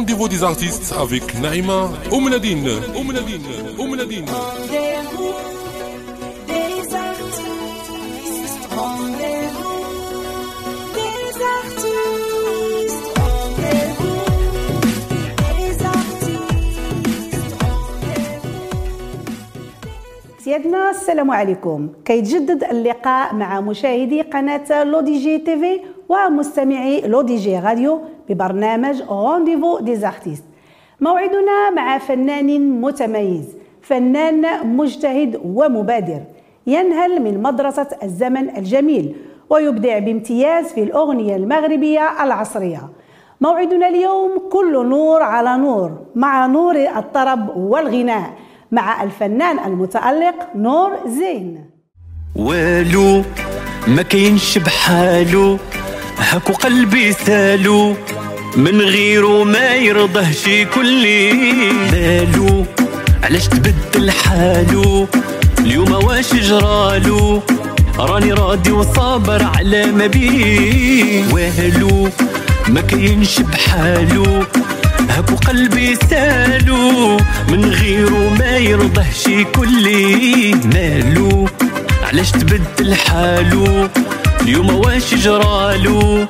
rendez-vous 0.00 0.28
des 0.28 0.42
artistes 0.42 0.94
avec 0.98 1.38
Naïma 1.40 1.90
Oumnadine. 2.10 2.70
Oumnadine. 2.96 3.44
Oumnadine. 3.78 4.24
سيادنا 20.44 20.90
السلام 20.90 21.30
عليكم 21.30 21.88
كيتجدد 22.04 22.64
اللقاء 22.64 23.34
مع 23.34 23.60
مشاهدي 23.60 24.22
قناة 24.22 24.84
L'ODJ 24.84 25.38
TV 25.38 25.80
ومستمعي 26.08 27.00
L'ODJ 27.00 27.58
Radio 27.58 28.00
ببرنامج 28.30 29.02
rendez-vous 29.02 29.78
des 29.78 29.96
artistes 29.96 30.44
موعدنا 31.00 31.70
مع 31.76 31.98
فنان 31.98 32.80
متميز 32.80 33.56
فنان 33.82 34.66
مجتهد 34.76 35.40
ومبادر. 35.44 36.20
ينهل 36.66 37.22
من 37.22 37.42
مدرسة 37.42 37.86
الزمن 38.02 38.56
الجميل 38.56 39.16
ويبدع 39.50 39.98
بامتياز 39.98 40.66
في 40.66 40.82
الأغنية 40.82 41.36
المغربية 41.36 42.24
العصرية. 42.24 42.80
موعدنا 43.40 43.88
اليوم 43.88 44.30
كل 44.52 44.86
نور 44.88 45.22
على 45.22 45.56
نور 45.56 45.90
مع 46.14 46.46
نور 46.46 46.76
الطرب 46.76 47.56
والغناء 47.56 48.30
مع 48.72 49.02
الفنان 49.02 49.58
المتألق 49.58 50.34
نور 50.54 50.90
زين. 51.06 51.70
والو 52.36 53.22
ما 53.88 54.02
كاينش 54.02 54.58
بحالو. 54.58 55.56
هاكو 56.20 56.52
قلبي 56.52 57.12
سالو 57.12 57.96
من 58.56 58.80
غيره 58.80 59.44
ما 59.44 59.74
يرضى 59.74 60.32
شي 60.32 60.64
كلي. 60.64 61.32
مالو 61.92 62.66
علاش 63.22 63.48
تبدل 63.48 64.10
حالو؟ 64.10 65.08
اليوم 65.58 65.92
واش 65.92 66.34
جرالو؟ 66.34 67.42
راني 67.98 68.32
راضي 68.32 68.70
وصابر 68.70 69.42
على 69.42 69.86
ما 69.86 70.06
بيه 70.06 71.24
والو 71.32 72.08
ما 72.68 72.80
كاينش 72.80 73.40
بحالو. 73.40 74.44
هاكو 75.10 75.34
قلبي 75.34 75.96
سالو 76.10 77.16
من 77.48 77.64
غيره 77.64 78.34
ما 78.38 78.56
يرضى 78.56 79.04
شي 79.24 79.44
كلي. 79.44 80.54
مالو 80.54 81.48
علاش 82.02 82.30
تبدل 82.30 82.94
حالو؟ 82.94 83.88
اليوم 84.42 84.74
واش 84.74 85.14
جرالو؟ 85.14 86.26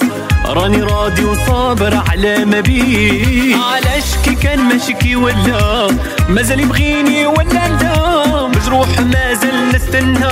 راني 0.46 0.82
راضي 0.82 1.24
وصابر 1.24 2.02
على 2.10 2.44
ما 2.44 2.60
بيه. 2.60 3.56
علاش 3.56 4.16
كي 4.24 4.34
كان 4.34 4.58
ماشي 4.58 5.16
ولا؟ 5.16 5.88
مازال 6.28 6.60
يبغيني 6.60 7.26
ولا 7.26 7.68
لا؟ 7.68 8.46
مجروح 8.46 9.00
مازال 9.00 9.68
نستنى. 9.74 10.28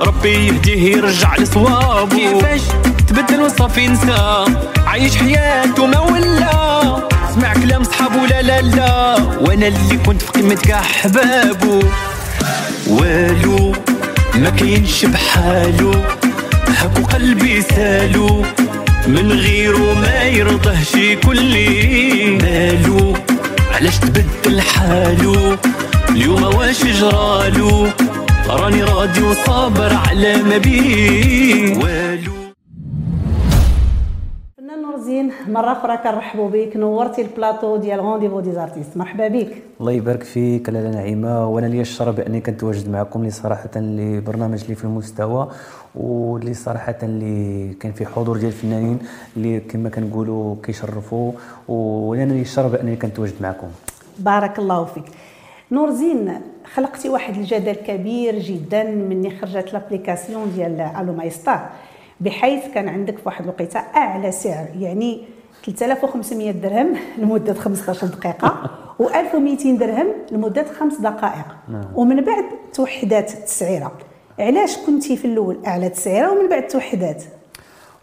ربي 0.00 0.46
يهديه 0.46 0.96
يرجع 0.96 1.36
لصوابه. 1.36 2.16
كيفاش 2.16 2.60
تبدل 3.08 3.40
وصافي 3.40 3.88
نسى؟ 3.88 4.44
عايش 4.86 5.16
حياته 5.16 5.86
ما 5.86 6.00
ولا. 6.00 6.50
سمع 7.34 7.52
كلام 7.54 7.84
صحابه 7.84 8.26
لا 8.26 8.42
لا 8.42 8.60
لا. 8.60 9.16
وأنا 9.40 9.66
اللي 9.66 9.96
كنت 10.06 10.22
في 10.22 10.30
قمة 10.40 10.54
كاع 10.54 10.80
احبابه 10.80 11.80
والو 12.86 13.72
ما 14.34 14.50
كاينش 14.50 15.04
بحالو. 15.04 15.94
هاكو 16.86 17.02
قلبي 17.02 17.62
سالو. 17.62 18.44
من 19.06 19.32
غيره 19.32 19.94
ما 19.94 20.22
يرضى 20.22 20.84
شي 20.84 21.16
كلي. 21.16 22.38
مالو؟ 22.42 23.14
علاش 23.74 23.98
تبدل 23.98 24.60
حالو 24.60 25.56
اليوم 26.10 26.42
واش 26.42 26.84
جرالو؟ 26.84 27.88
راني 28.48 28.82
راضي 28.82 29.22
وصابر 29.22 29.94
على 29.94 30.36
ما 30.36 30.58
بيه 30.58 31.76
والو؟ 31.78 32.35
زين 35.56 35.64
مرة 35.64 35.72
أخرى 35.72 35.96
كنرحبوا 35.96 36.50
بك 36.50 36.76
نورتي 36.76 37.22
البلاطو 37.22 37.76
ديال 37.76 37.98
rendez-vous 37.98 38.40
des 38.40 38.52
artistes 38.52 38.96
مرحبا 38.96 39.28
بك. 39.28 39.56
الله 39.80 39.92
يبارك 39.92 40.22
فيك 40.22 40.68
لاله 40.68 40.90
نعيمة. 40.90 41.48
وأنا 41.48 41.66
لي 41.66 41.80
الشرف 41.80 42.16
بأني 42.16 42.40
كنتواجد 42.40 42.90
معكم 42.90 43.20
اللي 43.20 43.30
صراحة 43.30 43.70
اللي 43.76 44.20
برنامج 44.20 44.62
اللي 44.62 44.74
في 44.74 44.84
المستوى 44.84 45.48
واللي 45.94 46.54
صراحة 46.54 46.98
اللي 47.02 47.74
كان 47.74 47.92
فيه 47.92 48.06
حضور 48.06 48.36
ديال 48.36 48.48
الفنانين 48.48 48.98
اللي 49.36 49.60
كما 49.60 49.88
كنقولوا 49.88 50.56
كيشرفوا. 50.62 51.32
وأنا 51.68 52.32
لي 52.32 52.40
الشرف 52.40 52.72
باني 52.72 52.96
كنتواجد 52.96 53.34
معكم. 53.40 53.68
بارك 54.18 54.58
الله 54.58 54.84
فيك. 54.84 55.04
نور 55.72 55.90
زين 55.90 56.40
خلقتي 56.74 57.08
واحد 57.08 57.36
الجدل 57.36 57.72
كبير 57.72 58.38
جدا 58.38 58.84
مني 58.84 59.30
خرجت 59.30 59.72
l'application 59.72 60.52
ديال 60.54 60.80
Allo 60.80 61.12
My 61.12 61.30
Star 61.30 61.60
بحيث 62.20 62.64
كان 62.74 62.88
عندك 62.88 63.18
في 63.18 63.22
واحد 63.26 63.44
الوقيتة 63.44 63.80
أعلى 63.96 64.32
سعر. 64.32 64.66
يعني 64.80 65.35
3500 65.66 66.50
درهم 66.52 66.88
لمدة 67.18 67.54
15 67.54 68.06
دقيقة 68.06 68.70
و1200 69.02 69.66
درهم 69.80 70.06
لمدة 70.32 70.64
خمس 70.80 71.00
دقائق. 71.00 71.44
ومن 71.94 72.24
بعد 72.24 72.44
توحدات 72.74 73.34
التسعيرة. 73.34 73.92
علاش 74.38 74.76
كنتي 74.86 75.16
في 75.16 75.24
الأول 75.24 75.56
أعلى 75.66 75.88
تسعيرة 75.88 76.32
ومن 76.32 76.48
بعد 76.48 76.66
توحدات؟ 76.66 77.22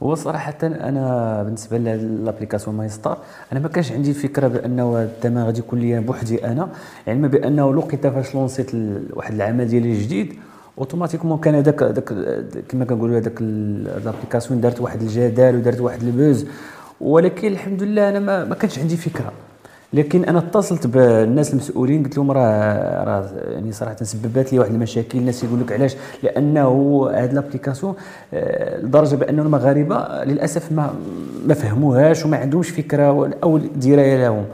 هو 0.03 0.15
صراحة 0.15 0.53
أنا 0.63 1.43
بالنسبة 1.43 1.77
l'application 1.77 2.75
My 2.77 2.89
Star 2.89 3.17
أنا 3.51 3.59
ما 3.59 3.67
كانش 3.67 3.91
عندي 3.91 4.13
فكرة 4.13 4.47
بأنه 4.47 5.01
الثمن 5.03 5.43
غادي 5.43 5.59
يكون 5.59 5.79
لي 5.79 5.99
بوحدي 5.99 6.45
أنا 6.47 6.69
علما 7.07 7.27
بأنه 7.27 7.73
لقيت 7.75 8.07
فاش 8.07 8.35
لونسيت 8.35 8.71
واحد 9.13 9.33
العمل 9.33 9.67
ديالي 9.67 9.91
الجديد 9.91 10.33
automatiquement 10.77 11.37
كان 11.39 11.55
هذاك 11.55 11.83
كما 12.69 12.85
كنقولوا 12.85 13.17
هذاك 13.17 13.41
ال- 13.41 13.83
l'application 14.05 14.61
دارت 14.61 14.81
واحد 14.81 15.01
الجدال 15.01 15.55
ودارت 15.55 15.79
واحد 15.81 16.01
ال 16.03 16.10
buzz. 16.10 16.45
ولكن 17.03 17.47
الحمد 17.47 17.83
لله 17.83 18.09
أنا 18.09 18.19
ما, 18.19 18.45
ما 18.45 18.55
كانش 18.55 18.79
عندي 18.79 18.97
فكرة. 18.97 19.31
لكن 19.93 20.23
أنا 20.25 20.39
اتصلت 20.39 20.87
بالناس 20.87 21.51
المسؤولين 21.53 22.03
قلت 22.03 22.17
لهم 22.17 22.31
راه 22.31 23.03
راه 23.03 23.29
يعني 23.51 23.71
صراحة 23.71 23.95
سببت 23.95 24.53
لي 24.53 24.59
واحد 24.59 24.71
المشاكل. 24.71 25.17
الناس 25.17 25.43
يقول 25.43 25.59
لك 25.59 25.71
علاش؟ 25.71 25.95
لأنه 26.23 26.69
هاد 27.13 27.33
l'application 27.33 27.95
آه، 28.33 28.77
لدرجة 28.81 29.15
بان 29.15 29.39
المغاربه 29.39 30.23
للأسف 30.23 30.71
ما 30.71 30.93
ما 31.47 31.53
فهموهاش 31.53 32.25
وما 32.25 32.37
عندهمش 32.37 32.69
فكرة 32.69 33.33
أو 33.43 33.57
دراية 33.57 34.17
لهم. 34.17 34.45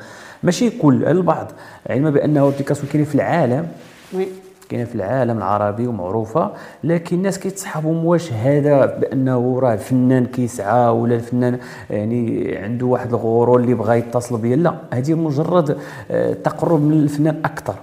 ماشي 0.44 0.70
كل 0.70 1.06
البعض. 1.06 1.52
علما 1.90 2.10
بأنه 2.10 2.48
application 2.48 2.88
كاينة 2.92 3.06
في 3.08 3.16
العالم. 3.16 3.68
oui. 4.14 4.28
كاينة 4.70 4.86
في 4.86 4.96
العالم 4.96 5.38
العربي 5.38 5.88
ومعروفه 5.88 6.52
لكن 6.84 7.16
الناس 7.16 7.40
كيتصحابهم 7.40 8.06
واش 8.06 8.34
هذا 8.34 8.86
بانه 8.86 9.60
راه 9.60 9.74
الفنان 9.74 10.26
كيسعى 10.26 10.90
ولا 10.90 11.16
الفنان 11.16 11.60
يعني 11.90 12.56
عنده 12.58 12.86
واحد 12.86 13.14
الغرور 13.14 13.60
اللي 13.60 13.74
بغى 13.74 13.98
يتصل 13.98 14.38
بيا 14.38 14.56
لا 14.56 14.76
هذه 14.94 15.14
مجرد 15.14 15.78
آه، 16.12 16.34
تقرب 16.34 16.82
من 16.82 16.94
الفنان 16.94 17.42
أكثر. 17.46 17.76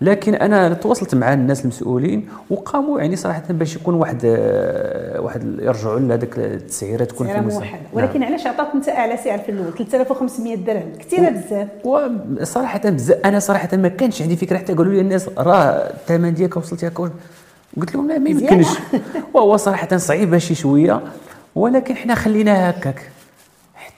لكن 0.00 0.34
أنا 0.34 0.74
تواصلت 0.74 1.14
مع 1.14 1.32
الناس 1.32 1.62
المسؤولين 1.62 2.28
وقاموا 2.50 3.00
يعني 3.00 3.16
صراحة 3.16 3.42
باش 3.50 3.76
يكون 3.76 3.94
واحد 3.94 4.20
آه، 4.24 5.20
واحد 5.20 5.58
يرجعوا 5.60 5.98
لهذاك 5.98 6.38
التسعيرة 6.38 7.04
تكون 7.04 7.26
في 7.26 7.38
المستوى 7.38 7.60
موحد 7.60 7.78
ولكن 7.92 8.22
علاش 8.22 8.46
عطاك 8.46 8.68
انت 8.74 8.88
أعلى 8.88 9.16
سعر 9.16 9.38
في 9.38 9.48
الأول؟ 9.48 9.72
3500 9.72 10.56
درهم. 10.56 10.92
كثيرة 10.98 11.30
بزاف. 11.30 11.68
وصراحه 11.84 12.78
بزاف 12.78 13.18
أنا 13.24 13.38
صراحة 13.38 13.76
ما 13.76 13.88
كانش 13.88 14.22
عندي 14.22 14.36
فكرة. 14.36 14.58
حتى 14.58 14.74
قالوا 14.74 14.92
لي 14.92 15.00
الناس 15.00 15.28
راه 15.38 15.62
الثمن 15.70 16.34
ديالك 16.34 16.56
وصلت 16.56 16.84
هكا 16.84 17.10
قلت 17.76 17.94
لهم 17.94 18.08
لا 18.08 18.18
ما. 18.18 18.30
يمكنش. 18.30 18.66
وهو 19.34 19.56
صراحة 19.56 19.96
صعيبه 19.96 20.38
شي 20.38 20.54
شوية. 20.54 21.00
ولكن 21.54 21.96
حنا 21.96 22.14
خليناها 22.14 22.70
هكاك. 22.70 23.10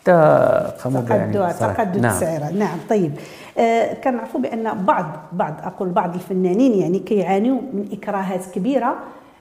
تقدم 0.09 1.11
يعني. 1.11 1.53
تقدم 1.55 2.01
نعم. 2.01 2.13
السعر 2.13 2.53
نعم 2.53 2.79
طيب. 2.91 3.13
آه 3.59 3.95
كنعرفوا 3.95 4.41
بأن 4.41 4.85
بعض 4.85 5.07
بعض 5.33 5.55
أقول 5.63 5.89
بعض 5.89 6.15
الفنانين 6.15 6.75
يعني 6.75 6.99
كيعانيوا 6.99 7.61
من 7.73 7.89
إكراهات 7.93 8.47
كبيرة 8.55 8.95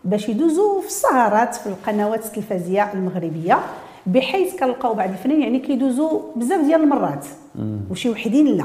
باش 0.05 0.29
يدوزوا 0.29 0.81
في 0.81 0.87
السهرات 0.87 1.55
في 1.55 1.67
القنوات 1.67 2.25
التلفزيونية 2.25 2.93
المغربية 2.93 3.59
بحيث 4.05 4.59
كنلقاو 4.59 4.93
بعض 4.93 5.09
الفنانين 5.09 5.41
يعني 5.41 5.59
كيدوزوا 5.59 6.21
بزاف 6.35 6.61
ديال 6.65 6.81
المرات. 6.81 7.25
وشي 7.91 8.09
وحدين 8.09 8.45
لا. 8.57 8.63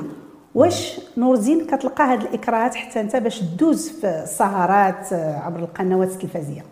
واش 0.54 1.00
نور 1.16 1.34
الدين 1.34 1.66
كتلقى 1.66 2.04
هذه 2.04 2.20
الإكراهات 2.20 2.74
حتى 2.74 3.00
أنت 3.00 3.16
باش 3.16 3.40
تدوز 3.40 3.88
في 3.88 4.06
السهرات 4.06 5.12
آه، 5.12 5.38
عبر 5.38 5.58
القنوات 5.58 6.08
التلفزيونية؟ 6.08 6.71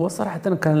هو 0.00 0.08
صراحة 0.08 0.38
كان 0.38 0.80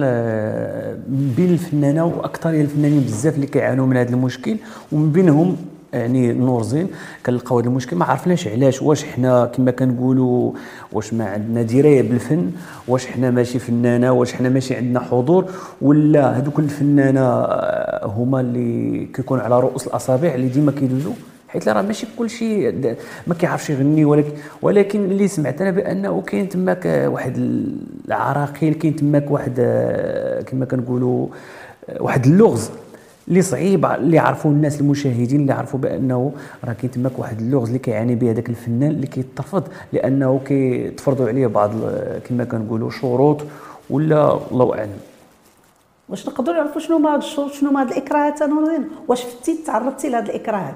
بين 1.08 1.50
الفنانة 1.50 2.04
وأكثر 2.04 2.50
الفنانين 2.50 3.00
بزاف 3.00 3.34
اللي 3.34 3.46
كيعانوا 3.46 3.86
من 3.86 3.96
هذا 3.96 4.10
المشكل 4.10 4.56
ومن 4.92 5.12
بينهم 5.12 5.56
يعني 5.92 6.32
نور 6.32 6.62
زين. 6.62 6.88
كنلقاو 7.26 7.58
هذا 7.58 7.68
المشكل 7.68 7.96
ما 7.96 8.04
عرفناش 8.04 8.48
علاش 8.48 8.82
واش 8.82 9.04
حنا 9.04 9.44
كما 9.44 9.70
كنقولوا 9.70 10.52
واش 10.92 11.14
ما 11.14 11.24
عندنا 11.24 11.62
دراية 11.62 12.02
بالفن 12.02 12.50
واش 12.88 13.06
حنا 13.06 13.30
ماشي 13.30 13.58
فنانة 13.58 14.12
واش 14.12 14.32
حنا 14.32 14.48
ماشي 14.48 14.74
عندنا 14.74 15.00
حضور 15.00 15.44
ولا 15.82 16.38
هذوك 16.38 16.58
الفنانة 16.58 17.20
آه، 17.20 18.06
هما 18.06 18.40
اللي 18.40 19.04
كيكونوا 19.14 19.44
على 19.44 19.60
رؤوس 19.60 19.86
الأصابع 19.86 20.34
اللي 20.34 20.48
ديما 20.48 20.72
كيدوزوا 20.72 21.12
حيت 21.48 21.68
راه 21.68 21.82
ماشي 21.82 22.06
كل 22.18 22.30
شيء 22.30 22.70
د- 22.70 22.96
ما 23.26 23.34
كيعرفش 23.34 23.70
يغني 23.70 24.04
ولكن 24.04 24.30
ولكن 24.62 25.04
اللي 25.04 25.28
سمعت 25.28 25.60
أنا 25.60 25.70
بأنه 25.70 26.20
كاين 26.20 26.48
تماك 26.48 26.84
واحد 27.12 27.36
العراقيل 28.08 28.74
كاين 28.74 28.96
تماك 28.96 29.30
واحد 29.30 29.54
آه، 29.58 30.42
كما 30.42 30.64
كنقولوا 30.64 31.26
آه، 31.88 32.02
واحد 32.02 32.26
اللغز 32.26 32.70
اللي 33.28 33.42
صعيب 33.42 33.86
اللي 33.86 34.16
يعرفوا 34.16 34.50
الناس 34.50 34.80
المشاهدين 34.80 35.40
اللي 35.40 35.52
يعرفوا 35.52 35.80
بأنه 35.80 36.32
راه 36.64 36.72
كاين 36.72 36.90
تماك 36.90 37.18
واحد 37.18 37.40
اللغز 37.40 37.66
اللي 37.66 37.78
كيعاني 37.78 38.14
به 38.14 38.30
هذاك 38.30 38.48
الفنان 38.48 38.90
اللي 38.90 39.06
كيترفض 39.06 39.62
لأنه 39.92 40.40
كيتفرضوا 40.46 41.28
عليه 41.28 41.46
بعض 41.46 41.70
كما 42.28 42.44
كنقولوا 42.44 42.90
شروط 42.90 43.40
ولا 43.90 44.38
الله 44.52 44.78
أعلم. 44.78 44.90
واش 46.08 46.28
نقدروا 46.28 46.56
نعرفوا 46.56 46.80
شنو 46.80 46.96
هما 46.96 47.14
هاد 47.14 47.18
الشروط 47.22 47.52
شنو 47.52 47.70
هما 47.70 47.80
هاد 47.80 47.88
الإكراهات؟ 47.90 48.42
الدين 48.42 48.88
واش 49.08 49.22
فتي 49.24 49.58
تعرضتي 49.66 50.08
لهاد 50.08 50.24
الإكراهات؟ 50.28 50.74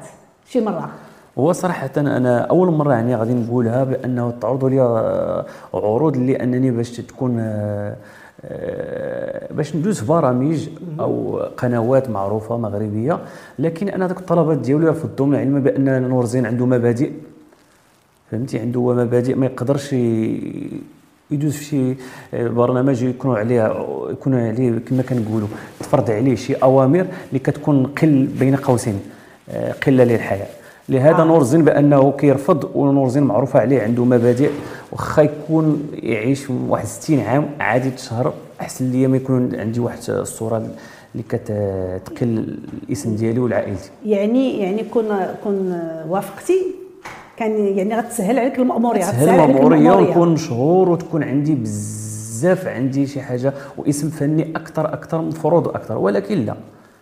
شي 0.49 0.61
مرة. 0.61 0.91
هو 1.39 1.53
صراحة 1.53 1.91
أنا 1.97 2.41
أول 2.41 2.73
مرة 2.73 2.93
يعني 2.93 3.17
غادي 3.17 3.35
نقولها 3.35 3.85
بأنه 3.85 4.31
تعرضوا 4.41 4.71
لي 4.71 4.81
آه، 4.81 5.47
عروض 5.75 6.17
اللي 6.17 6.43
أنني 6.43 6.71
باش 6.71 6.91
تكون 6.91 7.37
آه، 7.41 7.97
آه، 8.45 9.53
باش 9.53 9.77
ندوز 9.77 10.01
في 10.01 10.07
برامج 10.07 10.69
أو 11.01 11.39
قنوات 11.57 12.11
معروفة 12.11 12.57
مغربية. 12.57 13.19
لكن 13.59 13.89
أنا 13.89 14.07
ذوك 14.09 14.19
الطلبات 14.19 14.59
ديالي 14.59 14.89
رفضتهم 14.89 15.35
العلم 15.35 15.61
بأن 15.61 16.09
نور 16.09 16.23
الزين 16.23 16.47
عنده 16.47 16.67
مبادئ. 16.67 17.11
فهمتي؟ 18.31 18.59
عنده 18.59 18.93
مبادئ 18.93 19.35
ما 19.35 19.47
يقدرش 19.47 19.93
يدوز 21.31 21.53
في 21.53 21.65
شي 21.65 21.95
برنامج 22.33 23.03
يكونوا 23.03 23.39
عليه 23.39 23.87
يكون 24.11 24.35
عليه 24.35 24.79
كما 24.79 25.03
كنقولوا 25.03 25.49
تفرض 25.81 26.11
عليه 26.11 26.35
شي 26.35 26.55
أوامر 26.55 27.07
اللي 27.29 27.39
كتكون 27.39 27.87
قل 27.87 28.27
بين 28.41 28.57
قوسين. 28.57 29.01
قلة 29.87 30.05
للحياة. 30.05 30.47
لهذا 30.89 31.23
آه. 31.23 31.25
نور 31.25 31.41
الزين 31.41 31.65
بأنه 31.65 32.13
كيرفض 32.13 32.71
ونور 32.75 33.07
الزين 33.07 33.23
معروفة 33.23 33.61
عليه 33.61 33.83
عنده 33.83 34.05
مبادئ 34.05 34.51
واخا 34.93 35.23
يكون 35.23 35.89
يعيش 35.93 36.51
واحد 36.51 36.87
60 36.87 37.21
عام 37.21 37.51
عادي 37.61 37.91
تشهر 37.91 38.33
أحسن 38.61 38.91
ليا 38.91 39.09
ما 39.09 39.17
يكون 39.17 39.55
عندي 39.55 39.81
واحد 39.81 39.99
الصورة 40.09 40.57
اللي 40.57 41.25
كتقل 41.29 42.59
الاسم 42.89 43.17
ديالي 43.17 43.41
ولعائلتي 43.41 43.91
يعني 44.07 44.61
يعني 44.61 44.83
كون 44.85 45.05
كون 45.45 45.81
وافقتي 46.09 46.67
كان 47.37 47.67
يعني 47.67 47.97
غتسهل 47.97 48.39
عليك 48.39 48.59
المأمورية 48.59 49.01
تسهل 49.01 49.15
غتسهل 49.19 49.41
عليك 49.41 49.57
المأمورية. 49.57 49.93
ونكون 49.93 50.29
مشهور 50.29 50.89
وتكون 50.89 51.23
عندي 51.23 51.55
بزاف 51.55 52.67
عندي 52.67 53.07
شي 53.07 53.21
حاجة 53.21 53.53
واسم 53.79 54.11
فني 54.11 54.57
أكثر 54.57 54.93
أكثر 54.93 55.23
مفروض 55.23 55.69
أكثر 55.69 55.99
ولكن 55.99 56.39
لا. 56.45 56.55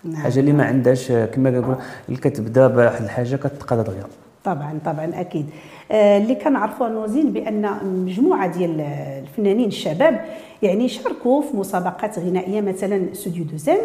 نعم. 0.04 0.22
حاجة 0.22 0.40
اللي 0.40 0.52
ما 0.52 0.64
عندهاش 0.64 1.12
كما 1.12 1.50
كنقول 1.50 1.76
اللي 2.08 2.20
كتبدا 2.20 2.66
بواحد 2.66 3.02
الحاجة 3.02 3.36
كتبقى 3.36 3.84
دغيا 3.84 4.04
طبعا 4.44 4.78
طبعا 4.84 5.10
أكيد. 5.20 5.46
آه، 5.92 6.18
اللي 6.18 6.34
كنعرفوا 6.34 6.88
نوزين 6.88 7.32
بأن 7.32 7.70
مجموعة 8.06 8.46
ديال 8.46 8.80
الفنانين 9.22 9.68
الشباب 9.68 10.24
يعني 10.62 10.88
شاركوا 10.88 11.42
في 11.42 11.56
مسابقات 11.56 12.18
غنائية 12.18 12.60
مثلا 12.60 13.12
استوديو 13.12 13.44
دوزان 13.44 13.78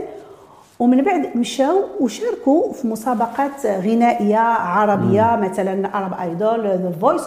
ومن 0.79 1.03
بعد 1.03 1.37
مشاو 1.37 1.83
وشاركوا 1.99 2.73
في 2.73 2.87
مسابقات 2.87 3.65
غنائية 3.65 4.37
عربية 4.37 5.35
مثلا 5.35 5.97
Arab 5.97 6.13
Idol 6.13 6.67
The 6.67 6.93
Voice 7.01 7.21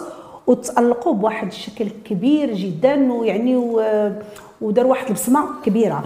وتألقوا 0.47 1.13
بواحد 1.13 1.47
الشكل 1.47 1.87
كبير 2.05 2.53
جدا 2.53 3.13
ويعني 3.13 3.55
ودار 4.61 4.87
واحد 4.87 5.07
البصمة 5.07 5.45
كبيرة. 5.65 6.03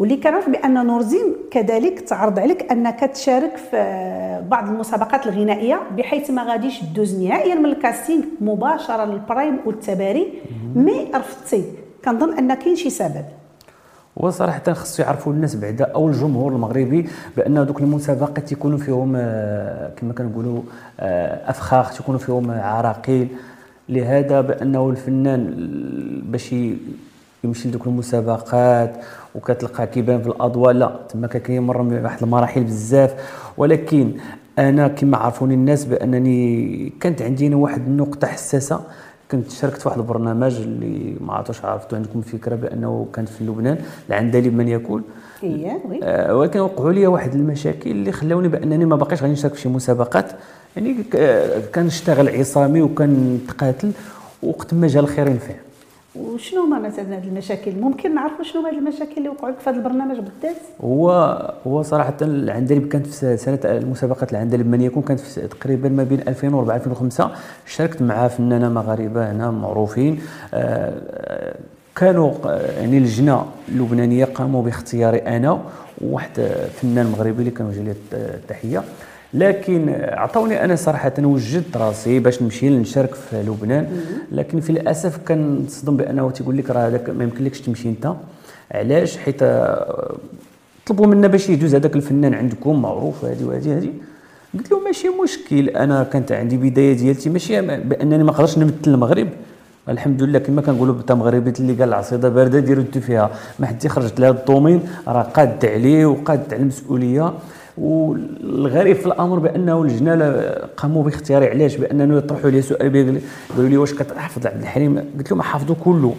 واللي 0.00 0.16
كنعرف 0.16 0.48
بأن 0.48 0.86
نورزين 0.86 1.34
كذلك 1.50 2.00
تعرض 2.00 2.38
عليك 2.38 2.72
أنك 2.72 3.00
تشارك 3.00 3.56
في 3.56 3.76
بعض 4.50 4.68
المسابقات 4.68 5.26
الغنائية 5.26 5.80
بحيث 5.96 6.30
ما 6.30 6.42
غاديش 6.42 6.84
دوز 6.84 7.22
نهائيا 7.22 7.54
من 7.54 7.66
ال 7.66 7.73
casting 7.73 8.24
مباشرة 8.40 9.04
لل 9.04 9.19
prime 9.19 9.58
والتباري. 9.66 10.32
mais 10.74 11.10
رفضتي 11.14 11.64
كنظن 12.04 12.38
أن 12.38 12.54
كاين 12.54 12.76
شي 12.76 12.90
سبب. 12.90 13.24
وصراحة 14.16 14.72
خصو 14.72 15.02
يعرفوا 15.02 15.32
الناس 15.32 15.56
بعدا 15.56 15.84
أو 15.84 16.08
الجمهور 16.08 16.52
المغربي 16.52 17.08
بأن 17.36 17.66
دوك 17.66 17.80
المسابقات 17.80 18.38
تيكونوا 18.38 18.78
فيهم 18.78 19.12
آه، 19.16 19.90
كما 19.96 20.12
كنقولوا 20.12 20.62
آه، 21.00 21.50
أفخاخ 21.50 21.96
تيكونوا 21.96 22.20
فيهم 22.20 22.50
عراقيل. 22.50 23.28
لهذا 23.88 24.40
بأنه 24.40 24.90
الفنان 24.90 25.54
باش 26.24 26.54
يمشي 27.44 27.68
لدوك 27.68 27.86
المسابقات 27.86 28.96
وكتلقى 29.34 29.86
كيبان 29.86 30.22
في 30.22 30.28
الأضواء. 30.28 30.72
لا 30.72 31.00
تما 31.08 31.26
كيمر 31.26 31.82
من 31.82 32.04
واحد 32.04 32.22
المراحل 32.22 32.64
بزاف. 32.64 33.14
ولكن 33.56 34.12
أنا 34.58 34.88
كما 34.88 35.16
عرفوني 35.16 35.54
الناس 35.54 35.84
بأنني 35.84 36.92
كانت 37.00 37.22
عندي 37.22 37.54
واحد 37.54 37.80
النقطة 37.86 38.26
حساسة. 38.26 38.80
كنت 39.30 39.50
شاركت 39.50 39.80
في 39.80 39.88
واحد 39.88 39.98
البرنامج 39.98 40.56
اللي 40.56 41.16
ما 41.20 41.32
عرفتش 41.32 41.64
عرفتوا 41.64 41.98
عندكم 41.98 42.20
فكره 42.20 42.54
بأنه 42.54 43.06
كان 43.12 43.24
في 43.24 43.44
لبنان 43.44 43.78
العندليب 44.08 44.54
من 44.54 44.68
هي 44.68 44.76
وي. 45.90 46.00
آه، 46.02 46.36
ولكن 46.36 46.60
وقعوا 46.60 46.92
لي 46.92 47.06
واحد 47.06 47.34
المشاكل 47.34 47.90
اللي 47.90 48.12
خلاوني 48.12 48.48
بأنني 48.48 48.84
ما 48.84 48.96
باقيش 48.96 49.22
غادي 49.22 49.32
نشارك 49.32 49.54
في 49.54 49.60
شي 49.60 49.68
مسابقات. 49.68 50.32
يعني 50.76 50.96
كنشتغل 51.74 52.28
عصامي 52.28 52.82
وكنتقاتل 52.82 53.92
وقت 54.42 54.74
ما 54.74 54.86
جا 54.86 55.00
الخير 55.00 55.28
ينفع. 55.28 55.54
وشنو 56.16 56.62
هما 56.62 56.78
مثلا 56.78 57.16
هاد 57.16 57.26
المشاكل؟ 57.26 57.72
ممكن 57.80 58.14
نعرفوا 58.14 58.44
شنو 58.44 58.66
هاد 58.66 58.74
المشاكل 58.74 59.12
اللي 59.16 59.28
وقعوا 59.28 59.52
لك 59.52 59.58
في 59.58 59.70
هذا 59.70 59.76
البرنامج 59.76 60.16
بالذات؟ 60.16 60.56
هو 60.84 61.10
هو 61.66 61.82
صراحة 61.82 62.16
العندليب 62.22 62.88
كانت 62.88 63.06
في 63.06 63.36
سنة 63.36 63.58
المسابقات 63.64 64.32
العندليب 64.32 64.66
من 64.66 64.80
يكون 64.80 65.02
كانت 65.02 65.20
في 65.20 65.40
تقريبا 65.40 65.88
ما 65.88 66.04
بين 66.04 66.20
2004 66.28 66.76
2005 66.76 67.30
شاركت 67.66 68.02
مع 68.02 68.28
فنانة 68.28 68.68
مغاربة 68.68 69.30
هنا 69.32 69.50
معروفين. 69.50 70.20
آه، 70.54 71.54
كانوا 71.96 72.32
آه، 72.46 72.80
يعني 72.80 72.98
اللجنة 72.98 73.46
اللبنانية 73.68 74.24
قاموا 74.24 74.62
باختياري 74.62 75.18
أنا 75.18 75.60
وواحد 76.00 76.40
آه، 76.40 76.66
فنان 76.68 77.06
مغربي 77.06 77.38
اللي 77.38 77.50
كنوجه 77.50 77.82
ليه 77.82 77.94
التحية. 78.12 78.84
لكن 79.34 79.94
عطوني 80.00 80.64
أنا 80.64 80.76
صراحة 80.76 81.12
وجدت 81.18 81.76
راسي 81.76 82.18
باش 82.18 82.42
نمشي 82.42 82.68
نشارك 82.68 83.14
في 83.14 83.42
لبنان. 83.42 83.86
لكن 84.32 84.60
في 84.60 84.70
الأسف 84.70 85.18
كنصدم 85.28 85.96
بأنه 85.96 86.30
تيقول 86.30 86.56
لك 86.56 86.70
راه 86.70 86.86
هذاك 86.88 87.10
ما 87.10 87.24
يمكنلكش 87.24 87.60
تمشي 87.60 87.88
أنت. 87.88 88.12
علاش؟ 88.72 89.16
حيت 89.16 89.42
آه، 89.42 90.16
طلبوا 90.86 91.06
منا 91.06 91.26
باش 91.26 91.48
يدوز 91.48 91.74
هذاك 91.74 91.96
الفنان 91.96 92.34
عندكم 92.34 92.82
معروف 92.82 93.24
هذه 93.24 93.44
وهذه 93.44 93.78
هذه 93.78 93.90
قلت 94.54 94.70
له 94.70 94.80
ماشي 94.80 95.08
مشكل 95.22 95.68
أنا 95.68 96.02
كانت 96.02 96.32
عندي 96.32 96.56
بداية 96.56 96.96
ديالتي 96.96 97.30
ماشي 97.30 97.60
بأنني 97.60 98.18
ما 98.18 98.32
نقدرش 98.32 98.58
نمثل 98.58 98.74
المغرب. 98.86 99.28
الحمد 99.88 100.22
لله 100.22 100.38
كما 100.38 100.62
كنقولوا 100.62 100.94
بتا 100.94 101.14
مغربي 101.14 101.52
اللي 101.60 101.72
قال 101.72 101.88
العصيده 101.88 102.28
باردة 102.28 102.58
ديروا 102.58 102.84
فيها. 102.84 103.30
ما 103.58 103.66
حد 103.66 103.86
خرجت 103.86 104.20
لهذا 104.20 104.38
الدومين 104.40 104.80
راه 105.08 105.22
قاد 105.22 105.66
عليه 105.66 106.06
وقاد 106.06 106.54
على 106.54 106.62
المسؤولية. 106.62 107.32
والغريب 107.80 108.96
في 108.96 109.06
الأمر 109.06 109.38
بأنه 109.38 109.82
اللجنه 109.82 110.50
قاموا 110.76 111.04
باختياري 111.04 111.46
علاش؟ 111.46 111.76
بأنه 111.76 112.18
يطرحوا 112.18 112.50
لي 112.50 112.62
سؤال 112.62 113.20
قالوا 113.56 113.68
لي 113.68 113.76
واش 113.76 113.94
كتحفظ 113.94 114.46
عبد 114.46 114.60
الحليم؟ 114.60 114.98
قلت 115.18 115.30
لهم 115.30 115.42
حافظه 115.42 115.76
كله. 115.84 116.14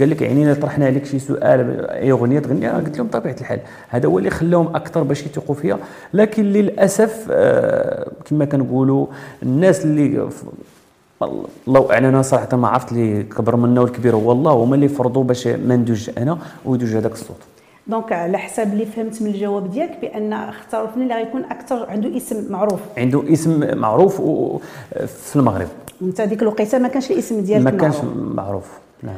قال 0.00 0.10
لك 0.10 0.22
يعني 0.22 0.54
طرحنا 0.54 0.86
عليك 0.86 1.04
شي 1.04 1.18
سؤال 1.18 1.86
أي 1.90 2.10
أغنية 2.10 2.38
تغنيها 2.38 2.78
قلت 2.78 2.98
لهم 2.98 3.08
طبيعة 3.08 3.36
الحال. 3.40 3.60
هذا 3.88 4.08
هو 4.08 4.18
اللي 4.18 4.30
خلاهم 4.30 4.76
أكثر 4.76 5.02
باش 5.02 5.22
يثقوا 5.22 5.54
فيا. 5.54 5.78
لكن 6.14 6.42
للأسف 6.42 7.26
آه، 7.30 8.08
كما 8.24 8.44
كنقولوا 8.44 9.06
الناس 9.42 9.84
اللي 9.84 10.28
الله 11.68 11.92
اعلم 11.92 12.04
أنا 12.04 12.22
صراحة 12.22 12.56
ما 12.56 12.68
عرفت 12.68 12.92
اللي 12.92 13.22
كبر 13.22 13.56
منا 13.56 13.80
والكبير 13.80 14.16
هو 14.16 14.32
الله 14.32 14.52
هما 14.52 14.74
اللي 14.74 14.88
فرضوا 14.88 15.24
باش 15.24 15.46
ما 15.46 15.76
ندوج 15.76 16.10
أنا 16.18 16.38
ويدوج 16.64 16.96
هذاك 16.96 17.12
الصوت. 17.12 17.36
دونك 17.88 18.12
على 18.12 18.38
حساب 18.38 18.72
اللي 18.72 18.86
فهمت 18.86 19.22
من 19.22 19.30
الجواب 19.30 19.70
ديالك 19.70 19.98
بأن 20.00 20.32
اختاروا 20.32 20.86
الفنان 20.88 21.02
اللي 21.02 21.14
غيكون 21.14 21.44
أكثر 21.44 21.90
عنده 21.90 22.16
اسم 22.16 22.52
معروف. 22.52 22.80
عنده 22.98 23.32
اسم 23.32 23.78
معروف 23.78 24.20
و- 24.20 24.58
في 25.06 25.36
المغرب. 25.36 25.68
وانت 26.00 26.20
هذيك 26.20 26.42
الوقيته 26.42 26.78
ما 26.78 26.88
كانش 26.88 27.10
الاسم 27.10 27.40
ديالك 27.40 27.64
ما 27.64 27.70
كانش 27.70 27.94
معروف. 27.96 28.34
معروف. 28.34 28.78
نعم. 29.02 29.14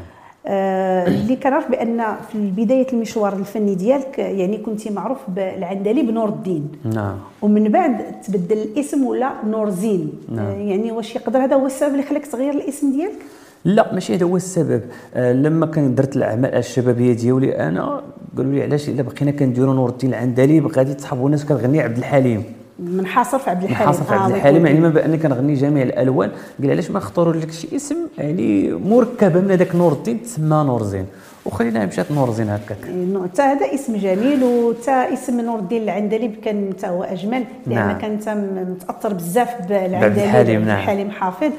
آه 0.47 1.07
اللي 1.07 1.37
كنعرف 1.37 1.71
بأن 1.71 2.03
في 2.33 2.51
بداية 2.51 2.87
المشوار 2.93 3.33
الفني 3.33 3.75
ديالك 3.75 4.19
يعني 4.19 4.59
كنتي 4.59 4.91
معروف 4.91 5.19
بالعندليب 5.29 6.11
نور 6.11 6.29
الدين 6.29 6.69
نعم. 6.95 7.17
ومن 7.43 7.69
بعد 7.69 8.21
تبدل 8.21 8.59
الاسم 8.59 9.05
ولا 9.07 9.33
نور 9.47 9.71
زين 9.71 10.13
نعم. 10.29 10.47
آه 10.47 10.53
يعني 10.53 10.93
واش 10.93 11.17
يقدر؟ 11.17 11.39
هذا 11.45 11.57
هو 11.57 11.67
السبب 11.67 11.93
اللي 11.93 12.03
خلاك 12.03 12.27
تغير 12.27 12.55
الاسم 12.55 12.93
ديالك؟ 12.93 13.19
لا 13.65 13.95
ماشي 13.95 14.15
هذا 14.15 14.25
هو 14.27 14.37
السبب. 14.37 14.83
آه 15.15 15.33
لما 15.33 15.67
كان 15.67 15.95
درت 15.95 16.17
الأعمال 16.17 16.55
الشبابية 16.55 17.13
ديالي 17.13 17.57
أنا 17.59 18.03
قالوا 18.37 18.53
لي 18.53 18.63
علاش 18.63 18.89
إلا 18.89 19.03
بقينا 19.03 19.31
كنديروا 19.31 19.75
نور 19.75 19.89
الدين 19.89 20.11
العندليب 20.11 20.67
غادي 20.67 20.95
تصحبوا 20.95 21.27
الناس 21.27 21.45
كتغني 21.45 21.81
عبد 21.81 21.99
الحليم. 21.99 22.45
منحصر 22.79 23.39
في 23.39 23.51
عبد 23.51 23.63
الحليم. 23.63 23.89
منحصر 23.89 24.05
في 24.05 24.15
عبد 24.15 24.33
آه، 24.33 24.37
الحليم 24.37 24.63
ويكون- 24.63 24.97
يعني 24.97 25.09
ما 25.17 25.17
كنغني 25.23 25.55
جميع 25.55 25.83
الألوان. 25.83 26.31
قال 26.61 26.71
علاش 26.71 26.91
ما 26.91 26.99
نختاروا 26.99 27.33
لك 27.33 27.51
شي 27.51 27.77
اسم 27.77 27.97
يعني 28.19 28.73
مركبه 28.73 29.41
من 29.41 29.51
هذاك 29.51 29.75
نور 29.77 29.93
الدين 29.93 30.23
تسمى 30.23 30.65
نور 30.67 30.83
زين. 30.83 31.07
وخلينا 31.47 31.87
مشات 31.87 32.13
نورزين 32.13 32.49
هكاك. 32.49 32.77
إنه 32.89 33.25
حتى 33.25 33.43
هذا 33.43 33.75
اسم 33.75 33.97
جميل 33.97 34.45
وتا 34.45 35.13
اسم 35.13 35.41
نور 35.41 35.59
الدين 35.59 35.83
العندليب 35.83 36.35
كان 36.45 36.71
حتى 36.79 36.87
هو 36.87 37.03
أجمل 37.03 37.45
لأن 37.67 37.75
نعم. 37.79 37.99
كان 37.99 38.21
تا 38.21 38.35
متأثر 38.35 39.13
بزاف 39.15 39.49
بالعندليب 39.69 40.01
بعبد 40.01 40.19
الحليم، 40.19 40.65
نعم. 40.65 40.79
الحليم 40.79 41.11
حافظ. 41.11 41.51